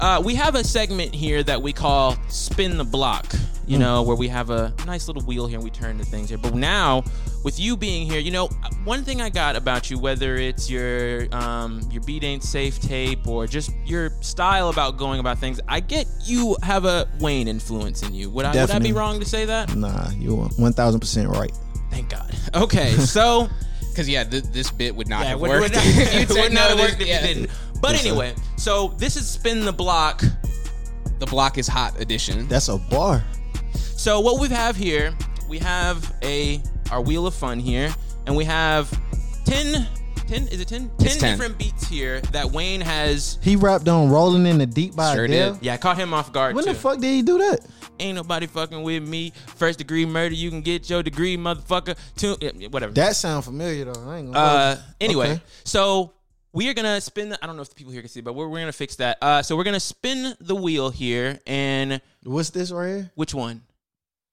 [0.00, 3.32] uh, we have a segment here that we call Spin the Block,
[3.66, 6.28] you know, where we have a nice little wheel here and we turn the things
[6.28, 6.38] here.
[6.38, 7.02] But now,
[7.44, 8.46] with you being here, you know,
[8.84, 13.26] one thing I got about you, whether it's your um, your beat ain't safe tape
[13.26, 18.02] or just your style about going about things, I get you have a Wayne influence
[18.02, 18.30] in you.
[18.30, 19.74] Would I, would I be wrong to say that?
[19.74, 21.52] Nah, you are one thousand percent right.
[21.90, 22.34] Thank God.
[22.54, 23.48] Okay, so
[23.90, 25.62] Because yeah, th- this bit would not yeah, have would, worked.
[25.62, 27.20] would not, you it said would not no, have worked if yeah.
[27.26, 27.50] you didn't.
[27.80, 28.08] But Yes, sir.
[28.08, 30.22] anyway, so this is Spin the Block.
[31.18, 32.46] The block is hot edition.
[32.48, 33.24] That's a bar.
[33.96, 35.14] So what we have here,
[35.48, 37.92] we have a our wheel of fun here,
[38.26, 38.88] and we have
[39.46, 39.86] 10,
[40.28, 40.88] 10 is it 10?
[40.98, 41.32] 10 It's 10.
[41.32, 43.38] different beats here that Wayne has.
[43.42, 45.54] He rapped on Rolling in the Deep by Sure Adele.
[45.54, 45.64] did.
[45.64, 46.72] Yeah, I caught him off guard When too.
[46.72, 47.60] the fuck did he do that?
[47.98, 49.32] Ain't nobody fucking with me.
[49.56, 51.96] First degree murder, you can get your degree, motherfucker.
[52.18, 52.92] To whatever.
[52.92, 54.08] That sound familiar though.
[54.10, 55.42] I ain't gonna Uh, anyway, Okay.
[55.64, 56.12] so
[56.52, 57.30] we are gonna spin.
[57.30, 58.96] The, I don't know if the people here can see, but we're, we're gonna fix
[58.96, 59.18] that.
[59.22, 63.10] Uh, so we're gonna spin the wheel here, and what's this right here?
[63.16, 63.62] which one?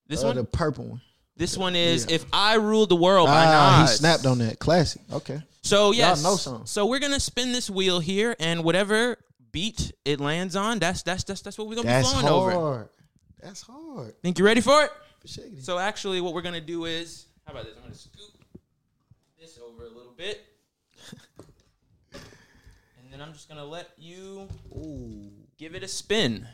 [0.06, 0.36] This Uh, one.
[0.36, 1.00] the purple one.
[1.36, 2.16] this one is yeah.
[2.16, 4.58] "If I Ruled the World" by Ah, he snapped on that.
[4.58, 5.00] Classic.
[5.12, 5.42] Okay.
[5.62, 6.66] So yes, know something.
[6.66, 9.16] so we're gonna spin this wheel here, and whatever
[9.50, 12.32] beat it lands on, that's that's that's that's what we're gonna That's be hard.
[12.32, 12.50] over.
[12.50, 12.88] That's hard.
[13.40, 14.22] That's hard.
[14.22, 14.90] Think you ready for it?
[15.62, 17.74] So actually, what we're gonna do is, how about this?
[17.76, 18.30] I'm gonna scoop
[19.40, 20.44] this over a little bit,
[22.12, 24.48] and then I'm just gonna let you
[25.56, 26.46] give it a spin.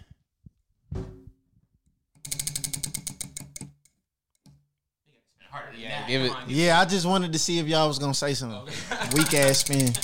[5.77, 6.33] Yeah, give it.
[6.47, 8.73] Yeah, I just wanted to see if y'all was gonna say something.
[9.15, 9.93] Weak ass spin.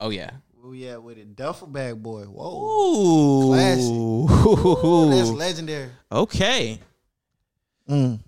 [0.00, 0.30] Oh yeah.
[0.54, 1.34] Where we at with it?
[1.34, 2.22] Duffel bag boy.
[2.22, 3.50] Whoa.
[3.50, 5.10] Ooh, Classic.
[5.10, 5.90] That's legendary.
[6.12, 6.80] okay.
[7.88, 8.20] Mm,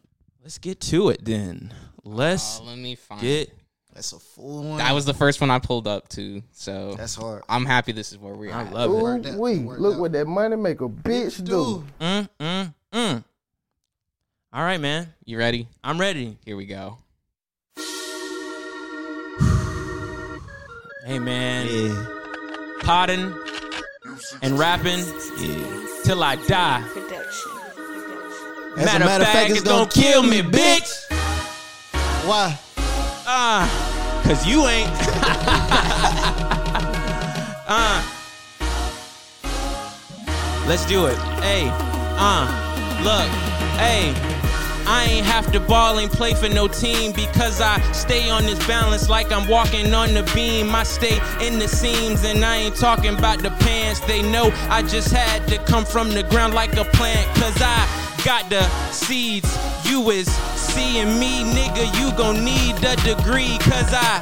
[0.43, 1.73] Let's get to it then.
[2.03, 3.21] Let's Uh, let me find.
[3.21, 3.53] get.
[3.95, 4.79] that's a full one.
[4.79, 7.43] That was the first one I pulled up to, so That's hard.
[7.49, 8.73] I'm happy this is where we're I at.
[8.73, 8.95] love it.
[8.95, 9.35] Worked out.
[9.39, 10.01] Wait, look out.
[10.01, 11.85] what that money maker bitch do.
[12.01, 13.25] Mm, mm, mm.
[14.53, 15.07] All right, man.
[15.25, 15.69] You ready?
[15.85, 16.37] I'm ready.
[16.45, 16.99] Here we go.
[21.07, 21.67] Hey, man.
[21.67, 22.07] Yeah.
[22.83, 23.35] Potting
[24.43, 24.99] and rapping
[25.39, 25.87] Yeah.
[26.05, 26.83] till I die.
[26.93, 27.53] Production.
[28.77, 31.07] As matter, of fact, it's gonna kill me, bitch.
[32.29, 32.55] Why?
[33.27, 33.67] Ah,
[34.25, 34.91] cause you ain't.
[37.67, 38.03] uh.
[40.69, 41.17] Let's do it.
[41.41, 41.71] Hey,
[42.19, 42.47] uh,
[43.03, 43.27] look,
[43.81, 44.15] hey.
[44.91, 48.59] I ain't have to ball and play for no team because I stay on this
[48.67, 50.75] balance like I'm walking on the beam.
[50.75, 54.01] I stay in the seams and I ain't talking about the pants.
[54.01, 57.79] They know I just had to come from the ground like a plant cause I
[58.25, 59.49] got the seeds.
[59.89, 60.27] You is
[60.59, 61.87] seeing me, nigga.
[62.01, 64.21] You gon' need a degree cause I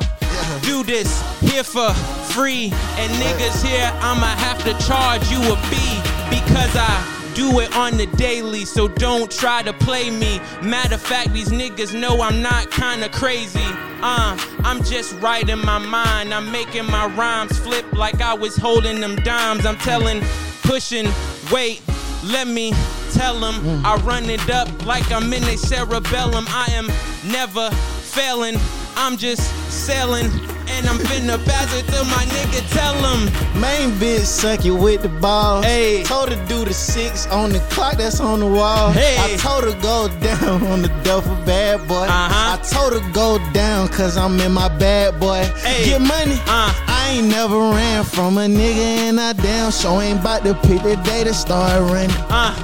[0.61, 1.09] do this
[1.41, 1.95] here for
[2.35, 2.65] free.
[3.01, 5.97] And niggas here, I'ma have to charge you a fee
[6.29, 10.41] because I do it on the daily, so don't try to play me.
[10.63, 13.67] Matter of fact, these niggas know I'm not kinda crazy.
[14.01, 16.33] Uh, I'm just right in my mind.
[16.33, 19.67] I'm making my rhymes flip like I was holding them dimes.
[19.67, 20.23] I'm telling,
[20.63, 21.09] pushing,
[21.51, 21.83] wait,
[22.25, 22.73] let me
[23.13, 23.85] tell them.
[23.85, 26.47] I run it up like I'm in a cerebellum.
[26.49, 26.87] I am
[27.31, 28.57] never failing.
[28.97, 30.31] I'm just sailing,
[30.73, 32.61] and I'm finna pass it to my nigga.
[32.73, 33.25] Tell him.
[33.61, 35.63] Main bitch suck you with the ball.
[35.63, 36.03] Hey.
[36.05, 38.91] Told her do the six on the clock that's on the wall.
[38.93, 39.17] Hey.
[39.19, 42.07] I told her go down on the duffel bad boy.
[42.07, 42.59] Uh-huh.
[42.59, 45.43] I told her go down cause I'm in my bad boy.
[45.63, 45.85] Hey.
[45.85, 46.39] Get money.
[46.47, 46.73] Uh.
[46.87, 50.83] I ain't never ran from a nigga and I damn sure ain't about to pick
[50.83, 52.11] the day to start running.
[52.29, 52.55] Uh,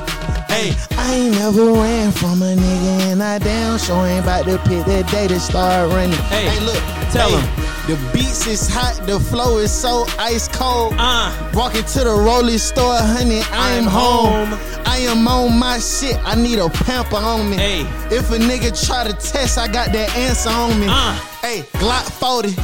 [0.55, 4.59] hey, I ain't never ran from a nigga and I damn sure ain't about to
[4.69, 6.17] pick that day to start running.
[6.31, 6.83] Hey, look,
[7.13, 7.61] tell hey, 'em.
[7.87, 10.95] The beats is hot, the flow is so ice cold.
[10.99, 14.47] uh, Walking to the rolling store, honey, I am I'm home.
[14.49, 14.83] home.
[14.87, 16.17] I am on my shit.
[16.25, 17.57] I need a pamper on me.
[17.57, 17.81] Hey.
[18.11, 20.87] If a nigga try to test, I got that answer on me.
[20.89, 21.13] Uh.
[21.43, 22.55] Hey, Glock 40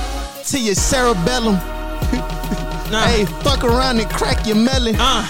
[0.52, 1.54] to your cerebellum.
[2.90, 4.96] nah, Hey, fuck around and crack your melon.
[4.98, 5.26] uh,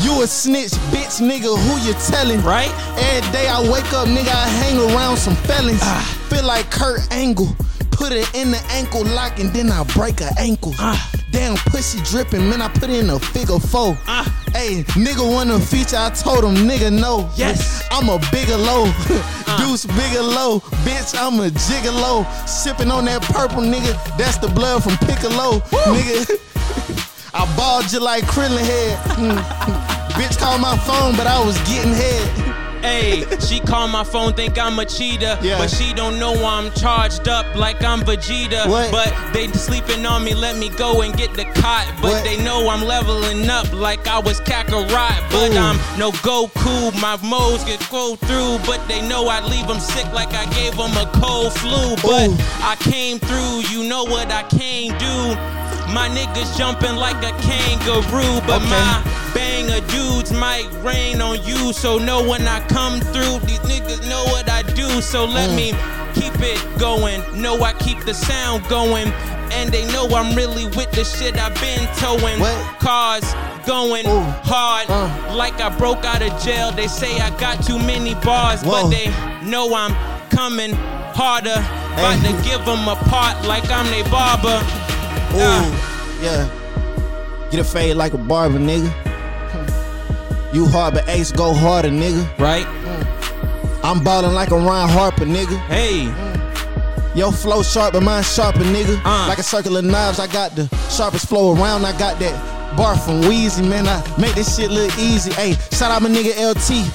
[0.00, 2.42] You a snitch, bitch, nigga, who you telling?
[2.42, 2.70] right?
[2.98, 5.80] Every day I wake up, nigga, I hang around some felons.
[5.82, 6.26] Ah.
[6.30, 7.54] Feel like Kurt Angle.
[7.90, 10.74] Put it in the ankle lock and then I break her ankle.
[10.78, 10.98] Ah.
[11.30, 13.96] Damn pussy dripping, man, I put it in a figure four.
[14.06, 14.26] Ah.
[14.52, 17.30] Hey, nigga wanna feature, I told him, nigga, no.
[17.36, 17.82] Yes.
[17.90, 18.00] Ah.
[18.00, 18.86] I'm a bigger low.
[19.58, 20.60] Deuce bigger low.
[20.84, 22.26] Bitch, I'm a gigolo.
[22.48, 23.94] Sipping on that purple, nigga.
[24.18, 25.60] That's the blood from Piccolo.
[25.94, 26.38] Nigga,
[27.34, 28.98] I balled you like Krillin head.
[30.12, 32.58] Bitch called my phone, but I was getting head.
[32.82, 35.38] Hey, she call my phone, think I'm a cheater.
[35.40, 35.56] Yeah.
[35.56, 38.68] But she don't know I'm charged up like I'm Vegeta.
[38.68, 38.90] What?
[38.90, 41.86] But they sleeping on me, let me go and get the cot.
[42.02, 42.24] But What?
[42.24, 44.90] they know I'm leveling up like I was Kakarot.
[45.30, 45.58] But Ooh.
[45.58, 48.58] I'm no Goku, my modes get go through.
[48.66, 51.94] But they know I leave them sick like I gave them a cold flu.
[52.02, 52.36] But Ooh.
[52.66, 55.61] I came through, you know what I can't do.
[55.92, 58.70] My niggas jumping like a kangaroo, but Okay.
[58.70, 59.02] my
[59.34, 61.72] banger dudes might rain on you.
[61.72, 65.00] So know when I come through, these niggas know what I do.
[65.02, 65.54] So let Mm.
[65.56, 65.74] me
[66.14, 67.22] keep it going.
[67.34, 69.12] Know I keep the sound going.
[69.54, 72.40] And they know I'm really with the shit I've been towing.
[72.40, 72.56] What?
[72.80, 73.24] Cars
[73.66, 74.24] going Ooh.
[74.44, 74.86] hard.
[74.88, 75.10] Uh.
[75.34, 76.70] Like I broke out of jail.
[76.72, 78.70] They say I got too many bars, Whoa.
[78.84, 79.12] but they
[79.42, 79.94] know I'm
[80.30, 80.72] coming
[81.14, 81.62] harder.
[81.92, 82.32] About Hey.
[82.32, 84.58] to give them a part like I'm they barber.
[85.34, 86.18] Ooh, Ah.
[86.22, 87.48] yeah.
[87.50, 88.90] Get a fade like a barber, nigga.
[90.54, 92.26] You hard, but Ace go harder, nigga.
[92.38, 92.66] Right?
[93.84, 95.58] I'm ballin' like a Ron Harper, nigga.
[95.66, 96.12] Hey.
[97.14, 99.00] Your flow sharp, but mine sharper, nigga.
[99.04, 99.26] Uh.
[99.28, 101.84] Like a circle of knives, I got the sharpest flow around.
[101.84, 103.86] I got that bar from Wheezy, man.
[103.86, 105.32] I make this shit look easy.
[105.32, 106.86] Hey, shout out my nigga LT,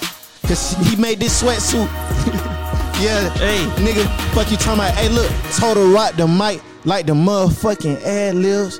[0.47, 1.87] cause he made this sweatsuit.
[3.01, 3.63] yeah, Hey.
[3.83, 4.93] nigga, fuck you talking about?
[4.95, 8.79] Hey, look, total rock the mic like the motherfucking ad libs.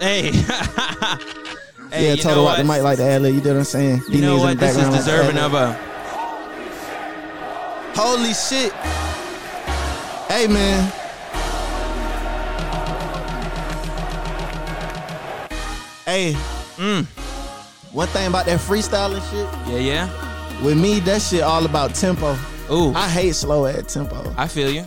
[0.00, 0.30] Hey.
[1.92, 3.34] hey yeah, total rock the mic like the ad lib.
[3.34, 4.02] You know what I'm saying?
[4.08, 4.58] You know what?
[4.58, 5.72] This is deserving of a.
[7.96, 8.72] Holy shit.
[10.30, 10.92] Hey man.
[16.06, 16.34] Hey.
[16.76, 17.04] Mm.
[17.92, 20.64] One thing about that freestyling shit, Yeah, yeah.
[20.64, 22.38] with me, that shit all about tempo.
[22.70, 24.32] Ooh, I hate slow ass tempo.
[24.36, 24.86] I feel you.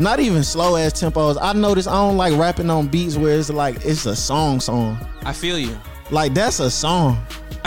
[0.00, 1.36] Not even slow ass tempos.
[1.40, 4.98] I notice I don't like rapping on beats where it's like it's a song song.
[5.24, 5.78] I feel you.
[6.10, 7.22] Like that's a song.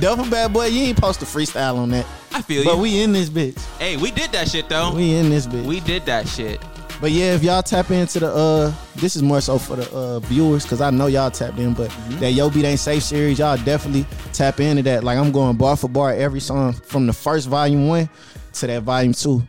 [0.00, 2.06] Duffle Bag Boy, you ain't supposed to freestyle on that.
[2.32, 2.76] I feel But you.
[2.76, 3.58] But we in this bitch.
[3.78, 4.94] hey, we did that shit though.
[4.94, 5.64] We in this bitch.
[5.66, 6.60] We did that shit.
[7.00, 10.20] But yeah, if y'all tap into the uh this is more so for the uh
[10.20, 12.20] viewers because I know y'all tapped in, but Mm-hmm.
[12.20, 15.02] that Yo Beat Ain't Safe series, y'all definitely tap into that.
[15.04, 18.08] Like I'm going bar for bar every song from the first volume one
[18.54, 19.42] to that volume two.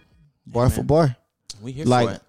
[0.47, 1.15] Bar for bar.
[1.61, 2.21] We here Like for it.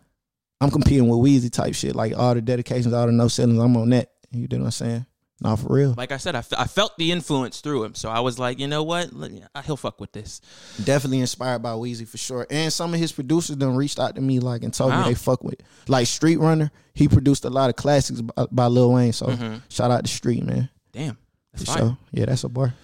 [0.60, 1.94] I'm competing with Weezy type shit.
[1.94, 4.10] Like all the dedications, all the no ceilings, I'm on that.
[4.32, 5.06] You know what I'm saying?
[5.40, 5.94] Nah, for real.
[5.96, 8.66] Like I said, I, I felt the influence through him, so I was like, you
[8.66, 9.12] know what?
[9.12, 10.40] Let me, he'll fuck with this.
[10.82, 12.44] Definitely inspired by Weezy for sure.
[12.50, 15.02] And some of his producers done reached out to me like and told Wow.
[15.04, 15.60] me they fuck with.
[15.86, 19.12] Like Streetrunner, he produced a lot of classics by, by Lil Wayne.
[19.12, 19.58] So Mm-hmm.
[19.68, 20.70] shout out to Street, man.
[20.90, 21.16] Damn,
[21.58, 21.98] that's For sure.
[22.12, 22.74] Yeah, that's a bar.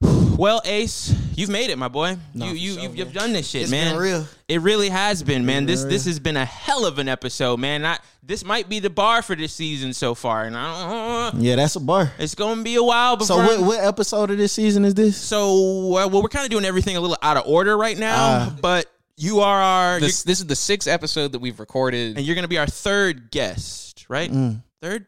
[0.00, 2.16] Well, Ace, you've made it, my boy.
[2.32, 3.94] No, you you sure, you've, you've done this shit, It's man.
[3.94, 4.26] been real.
[4.46, 5.66] It really has been, man.
[5.66, 6.10] This been this real.
[6.12, 7.84] has been a hell of an episode, man.
[7.84, 11.42] I, this might be the bar for this season so far, and I don't.
[11.42, 12.12] Yeah, that's a bar.
[12.20, 15.16] It's gonna be a while So what, what episode of this season is this?
[15.16, 18.14] So uh, well, we're kind of doing everything a little out of order right now,
[18.16, 18.56] Ah.
[18.62, 22.36] but you are our This this is the sixth episode that we've recorded, and you're
[22.36, 24.30] gonna be our third guest, right?
[24.30, 24.62] Mm.
[24.80, 25.06] Third,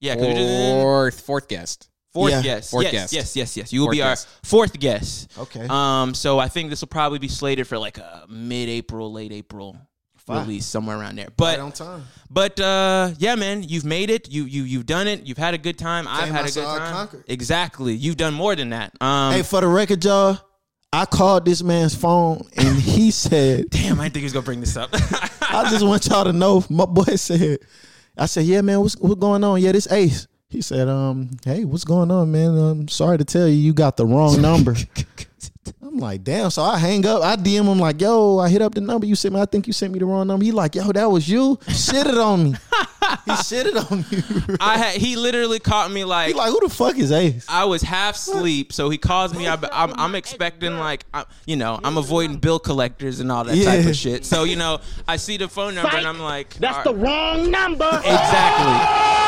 [0.00, 1.88] Yeah, fourth fourth guest.
[2.18, 2.42] Fourth Yeah.
[2.42, 2.70] guest.
[2.70, 3.12] Fourth yes, guest.
[3.12, 3.72] yes, yes, yes.
[3.72, 5.30] You will Fourth be our fourth guest.
[5.38, 5.66] Okay.
[5.68, 6.14] Um.
[6.14, 9.76] So I think this will probably be slated for like a mid-April, late April
[10.26, 10.40] Fine.
[10.42, 11.28] release somewhere around there.
[11.36, 12.04] But Right on time.
[12.30, 14.30] but uh, yeah, man, you've made it.
[14.30, 15.22] You you you've done it.
[15.26, 16.06] You've had a good time.
[16.06, 16.92] I've had a good time.
[16.92, 17.24] conquered.
[17.28, 17.94] Exactly.
[17.94, 18.92] You've done more than that.
[19.00, 19.32] Um.
[19.32, 20.38] Hey, for the record, y'all,
[20.92, 24.44] I called this man's phone and he said, damn, I didn't think he was gonna
[24.44, 24.90] bring this up.
[25.50, 26.62] I just want y'all to know.
[26.68, 27.60] My boy said,
[28.16, 29.62] I said, yeah, man, what's what's going on?
[29.62, 30.27] Yeah, this Ace.
[30.50, 32.56] He said, um, hey, what's going on, man?
[32.56, 34.74] I'm sorry to tell you, you got the wrong number.
[35.98, 36.48] I'm like, damn.
[36.50, 37.22] So I hang up.
[37.22, 39.40] I DM him like, yo, I hit up the number you sent me.
[39.40, 40.44] I think you sent me the wrong number.
[40.44, 41.56] He like, yo, that was you.
[41.66, 42.50] Shitted on me.
[42.50, 42.56] he
[43.32, 43.98] shitted on
[44.48, 44.56] me.
[44.60, 47.44] I had he literally caught me like he like, who the fuck is Ace?
[47.48, 49.48] I was half asleep, so he calls me.
[49.48, 53.64] I, I'm, I'm expecting like, I, you know, I'm avoiding bill collectors and all that
[53.64, 54.24] type of shit.
[54.24, 54.78] So you know,
[55.08, 57.88] I see the phone number and I'm like, That's all the wrong number.
[57.88, 58.74] exactly.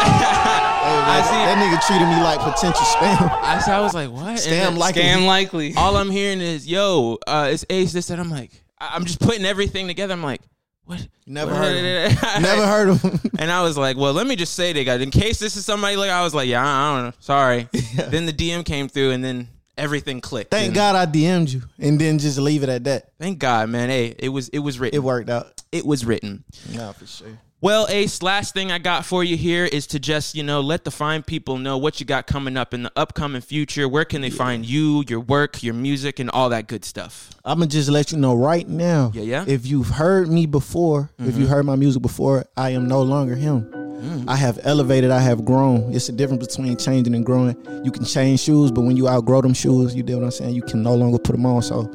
[0.03, 1.37] I see.
[1.41, 3.29] That nigga treated me like potential spam.
[3.43, 4.29] I, I was like, what?
[4.29, 5.75] And Scam then like Scam likely.
[5.77, 7.93] all I'm hearing is, yo, uh, it's Ace.
[7.93, 10.13] This and I'm like, I- I'm just putting everything together.
[10.15, 10.41] I'm like,
[10.85, 11.07] what?
[11.27, 12.43] Never what- heard of him.
[12.43, 13.21] Never heard of him.
[13.39, 15.65] And I was like, well, let me just say they got in case this is
[15.65, 17.69] somebody like I was like, yeah, I I don't know, sorry.
[18.11, 19.49] Then the DM came through, and then
[19.79, 20.51] everything clicked.
[20.51, 23.13] Thank And God I DM'd you and then just leave it at that.
[23.19, 23.89] Thank God, man.
[23.89, 24.97] Hey, it was it was written.
[24.97, 25.63] It worked out.
[25.73, 26.45] It was written.
[26.75, 27.39] Nah, for sure.
[27.63, 30.85] Well, Ace, last thing I got for you here is to just, you know, let
[30.85, 33.87] the fine people know what you got coming up in the upcoming future.
[33.87, 37.31] Where can they find you, your work, your music, and all that good stuff?
[37.45, 39.13] I'm gonna just let you know right now.
[39.13, 39.45] Yeah, yeah.
[39.47, 41.53] If you've heard me before, if you mm-hmm.
[41.53, 43.71] heard my music before, I am no longer him.
[43.71, 44.25] Mm.
[44.27, 45.11] I have elevated.
[45.11, 45.93] I have grown.
[45.93, 47.55] It's the difference between changing and growing.
[47.85, 50.55] You can change shoes, but when you outgrow them shoes, you do what I'm saying.
[50.55, 51.61] You can no longer put them on.
[51.61, 51.95] So,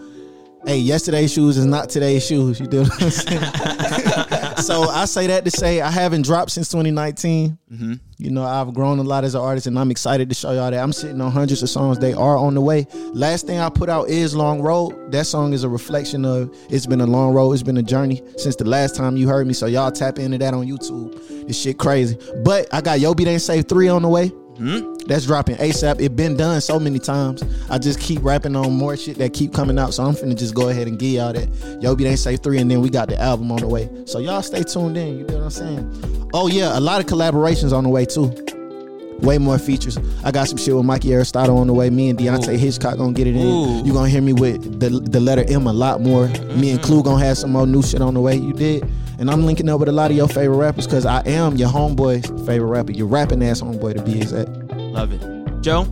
[0.67, 2.59] hey, yesterday's shoes is not today's shoes.
[2.59, 3.41] You do what I'm saying.
[4.65, 7.57] so I say that to say I haven't dropped since 2019.
[7.71, 7.93] Mm-hmm.
[8.17, 10.71] You know, I've grown a lot as an artist, and I'm excited to show y'all
[10.71, 11.99] that I'm sitting on hundreds of songs.
[11.99, 12.87] They are on the way.
[13.13, 15.11] Last thing I put out is Long Road.
[15.11, 17.51] That song is a reflection of it's been a long road.
[17.51, 19.53] It's been a journey since the last time you heard me.
[19.53, 21.47] So y'all tap into that on YouTube.
[21.47, 22.17] This shit crazy.
[22.43, 24.29] But I got Yo Beat Ain't Safe 3 on the way.
[24.29, 24.94] Mm-hmm.
[25.07, 26.01] That's dropping ASAP.
[26.01, 27.43] It been done so many times.
[27.69, 29.93] I just keep rapping on more shit that keep coming out.
[29.93, 31.79] So I'm finna just go ahead and give y'all that.
[31.81, 33.89] Yo Beat Ain't Safe 3, and then we got the album on the way.
[34.05, 35.19] So y'all stay tuned in.
[35.19, 36.29] You know what I'm saying?
[36.33, 38.33] Oh yeah, a lot of collaborations on the way too.
[39.19, 39.97] Way more features.
[40.25, 41.89] I got some shit with Mikey Aristotle on the way.
[41.89, 43.45] Me and Deontay Hitchcock gonna get it in.
[43.45, 43.85] Ooh.
[43.85, 46.27] You gonna hear me with the the letter M a lot more.
[46.27, 47.09] Me and Clue mm-hmm.
[47.09, 48.35] gonna have some more new shit on the way.
[48.35, 48.83] You did.
[49.17, 51.69] And I'm linking up with a lot of your favorite rappers because I am your
[51.69, 52.91] homeboy's favorite rapper.
[52.91, 54.64] Your rapping ass homeboy to be exact.
[54.95, 55.61] Love it.
[55.61, 55.85] Joe?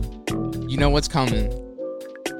[0.66, 1.50] You know what's coming.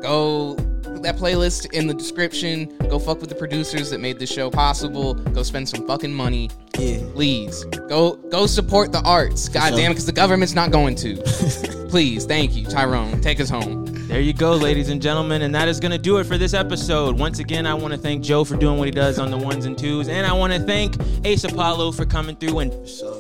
[0.01, 0.57] Go
[1.03, 2.75] that playlist in the description.
[2.89, 5.13] Go fuck with the producers that made this show possible.
[5.13, 6.49] Go spend some fucking money.
[6.79, 7.01] Yeah.
[7.13, 7.65] Please.
[7.91, 9.51] Go go support the arts.
[9.51, 9.77] God sure.
[9.77, 11.17] damn it, because the government's not going to.
[11.91, 12.65] Please, thank you.
[12.65, 13.85] Tyrone, take us home.
[14.09, 16.55] There you go, ladies and gentlemen, and that is going to do it for this
[16.55, 17.19] episode.
[17.19, 19.67] Once again, I want to thank Joe for doing what he does on the ones
[19.67, 20.97] and twos, and I want to thank
[21.27, 22.73] Ace Apollo for coming through and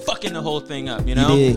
[0.07, 1.07] fucking the whole thing up.
[1.07, 1.57] You know.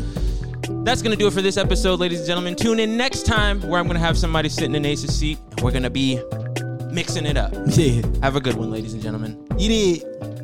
[0.83, 2.55] That's going to do it for this episode, ladies and gentlemen.
[2.55, 5.61] Tune in next time where I'm going to have somebody sitting in Ace's seat, and
[5.61, 6.19] we're going to be
[6.91, 7.53] mixing it up.
[7.67, 8.01] Yeah.
[8.23, 9.45] Have a good one, ladies and gentlemen.
[9.57, 10.36] You did.